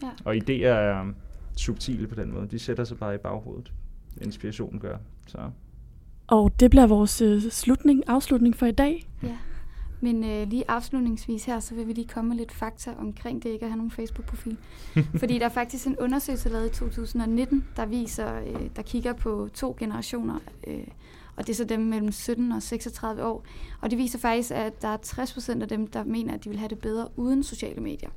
Ja. 0.04 0.10
Og 0.26 0.36
idéer 0.36 0.68
er 0.68 1.14
subtile 1.58 2.08
på 2.08 2.16
den 2.16 2.34
måde. 2.34 2.48
De 2.48 2.60
sætter 2.60 2.84
sig 2.84 2.98
bare 2.98 3.16
i 3.16 3.18
baghovedet. 3.18 3.74
Inspirationen 4.22 4.80
gør. 4.80 4.98
Så. 5.28 5.52
Og 6.32 6.52
det 6.60 6.70
bliver 6.70 6.88
vores 6.88 7.22
øh, 7.22 7.42
slutning, 7.42 8.04
afslutning 8.08 8.56
for 8.56 8.66
i 8.66 8.72
dag. 8.72 9.10
Ja. 9.24 9.38
Men 10.02 10.24
øh, 10.24 10.48
lige 10.48 10.64
afslutningsvis 10.68 11.46
her, 11.46 11.60
så 11.60 11.76
vil 11.76 11.88
vi 11.88 11.94
lige 11.94 12.08
komme 12.08 12.30
med 12.30 12.38
lidt 12.38 12.52
fakta 12.52 12.94
omkring 13.00 13.44
det 13.44 13.50
ikke 13.50 13.66
at 13.66 13.72
have 13.72 13.78
nogen 13.78 13.92
Facebook-profil. 13.92 14.58
Fordi 15.20 15.40
der 15.40 15.46
er 15.46 15.50
faktisk 15.50 15.88
en 15.88 15.98
undersøgelse 16.00 16.50
lavet 16.50 16.68
i 16.68 16.70
2019, 16.70 17.66
der 17.76 17.86
viser, 17.86 18.36
øh, 18.40 18.70
der 18.76 18.82
kigger 18.82 19.14
på 19.14 19.50
to 19.54 19.76
generationer, 19.80 20.40
øh, 20.68 20.88
og 21.36 21.48
det 21.48 21.54
er 21.54 21.58
så 21.58 21.64
dem 21.64 21.80
mellem 21.80 22.12
17 22.12 22.52
og 22.52 22.64
36 22.64 23.26
år. 23.26 23.46
Og 23.82 23.90
det 23.90 23.98
viser 23.98 24.20
faktisk, 24.20 24.52
at 24.52 24.82
der 24.82 24.88
er 24.88 24.98
60 24.98 25.34
procent 25.34 25.62
af 25.64 25.70
dem, 25.70 25.88
der 25.88 26.04
mener, 26.04 26.34
at 26.34 26.44
de 26.44 26.50
vil 26.50 26.60
have 26.60 26.70
det 26.70 26.80
bedre 26.80 27.08
uden 27.16 27.44
sociale 27.44 27.82
medier. 27.82 28.10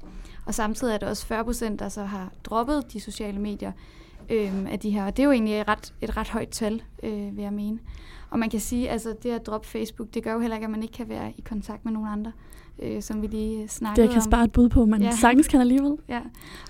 Og 0.47 0.55
samtidig 0.55 0.95
er 0.95 0.99
der 0.99 1.09
også 1.09 1.27
40 1.27 1.45
procent, 1.45 1.81
der 1.81 1.89
så 1.89 2.05
har 2.05 2.33
droppet 2.45 2.93
de 2.93 3.01
sociale 3.01 3.39
medier 3.41 3.73
øh, 4.31 4.73
af 4.73 4.79
de 4.79 4.91
her. 4.91 5.05
Og 5.07 5.17
det 5.17 5.23
er 5.23 5.27
jo 5.27 5.33
egentlig 5.33 5.61
et 5.61 5.69
ret, 5.69 5.95
et 6.01 6.17
ret 6.17 6.29
højt 6.29 6.49
tal, 6.49 6.83
øh, 7.03 7.37
vil 7.37 7.43
jeg 7.43 7.53
mene. 7.53 7.79
Og 8.31 8.39
man 8.39 8.51
kan 8.51 8.61
sige, 8.61 8.91
altså 8.91 9.15
det 9.23 9.31
at 9.31 9.47
droppe 9.47 9.69
Facebook, 9.69 10.15
det 10.15 10.23
gør 10.23 10.33
jo 10.33 10.41
heller 10.41 10.57
ikke, 10.57 10.65
at 10.65 10.71
man 10.71 10.83
ikke 10.83 10.95
kan 10.95 11.09
være 11.09 11.33
i 11.37 11.41
kontakt 11.41 11.85
med 11.85 11.93
nogen 11.93 12.09
andre, 12.09 12.33
øh, 12.83 13.03
som 13.03 13.23
vi 13.23 13.27
lige 13.27 13.69
snakkede 13.69 14.03
Det 14.07 14.13
kan 14.13 14.23
om. 14.23 14.29
spare 14.31 14.45
et 14.45 14.53
bud 14.53 14.69
på, 14.69 14.85
man. 14.85 15.03
Ja. 15.03 15.11
sagtens 15.21 15.49
kan 15.49 15.61
alligevel. 15.61 15.97
Ja, 16.09 16.21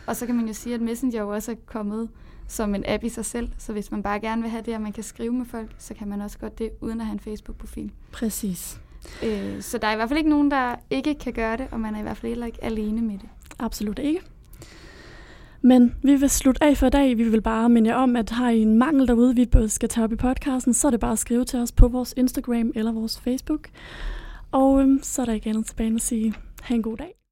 og 0.07 0.17
så 0.17 0.27
kan 0.27 0.35
man 0.35 0.47
jo 0.47 0.53
sige, 0.53 0.75
at 0.75 0.81
Messenger 0.81 1.21
jo 1.23 1.29
også 1.35 1.51
er 1.53 1.57
kommet 1.67 2.09
som 2.49 2.75
en 2.75 2.85
app 2.87 3.05
i 3.05 3.09
sig 3.09 3.25
selv. 3.25 3.49
Så 3.59 3.73
hvis 3.73 3.91
man 3.91 4.03
bare 4.03 4.21
gerne 4.21 4.43
vil 4.43 4.51
have 4.51 4.63
det, 4.67 4.73
at 4.73 4.81
man 4.81 4.93
kan 4.93 5.03
skrive 5.05 5.33
med 5.33 5.47
folk, 5.47 5.71
så 5.79 5.95
kan 5.95 6.09
man 6.09 6.21
også 6.21 6.39
godt 6.39 6.59
det, 6.59 6.71
uden 6.81 7.01
at 7.01 7.07
have 7.07 7.13
en 7.13 7.21
Facebook-profil. 7.21 7.91
Præcis. 8.13 8.81
Øh, 9.25 9.63
så 9.63 9.79
der 9.79 9.89
er 9.89 9.93
i 9.93 9.97
hvert 9.97 10.09
fald 10.09 10.19
ikke 10.19 10.31
nogen, 10.31 10.51
der 10.51 10.75
ikke 10.91 11.15
kan 11.15 11.33
gøre 11.33 11.57
det, 11.57 11.67
og 11.71 11.81
man 11.81 11.95
er 11.95 11.99
i 11.99 12.03
hvert 12.03 12.17
fald 12.17 12.31
heller 12.31 12.47
ikke 12.47 12.65
alene 12.65 13.03
med 13.03 13.19
det. 13.19 13.29
Absolut 13.59 13.99
ikke. 13.99 14.21
Men 15.65 15.95
vi 16.03 16.15
vil 16.15 16.31
slutte 16.31 16.65
af 16.65 16.77
for 16.77 16.87
i 16.87 16.91
dag. 16.91 17.19
Vi 17.19 17.29
vil 17.29 17.41
bare 17.41 17.69
minde 17.69 17.91
jer 17.91 17.97
om, 17.97 18.17
at 18.17 18.31
har 18.31 18.51
I 18.51 18.63
en 18.63 18.79
mangel 18.79 19.09
derude, 19.09 19.37
vi 19.37 19.47
både 19.47 19.69
skal 19.69 19.89
tage 19.89 20.05
op 20.05 20.13
i 20.13 20.17
podcasten, 20.17 20.75
så 20.75 20.87
er 20.87 20.91
det 20.91 21.01
bare 21.01 21.13
at 21.13 21.19
skrive 21.19 21.45
til 21.45 21.59
os 21.59 21.73
på 21.73 21.89
vores 21.89 22.15
Instagram 22.17 22.73
eller 22.75 22.93
vores 22.93 23.21
Facebook. 23.21 23.69
Og 24.53 24.81
øhm, 24.81 25.01
så 25.03 25.23
er 25.23 25.27
der 25.27 25.33
ikke 25.33 25.51
andet 25.51 25.67
tilbage 25.67 25.87
end 25.87 25.97
at 25.97 26.03
sige, 26.03 26.35
ha' 26.63 26.75
en 26.75 26.83
god 26.83 26.97
dag. 26.97 27.24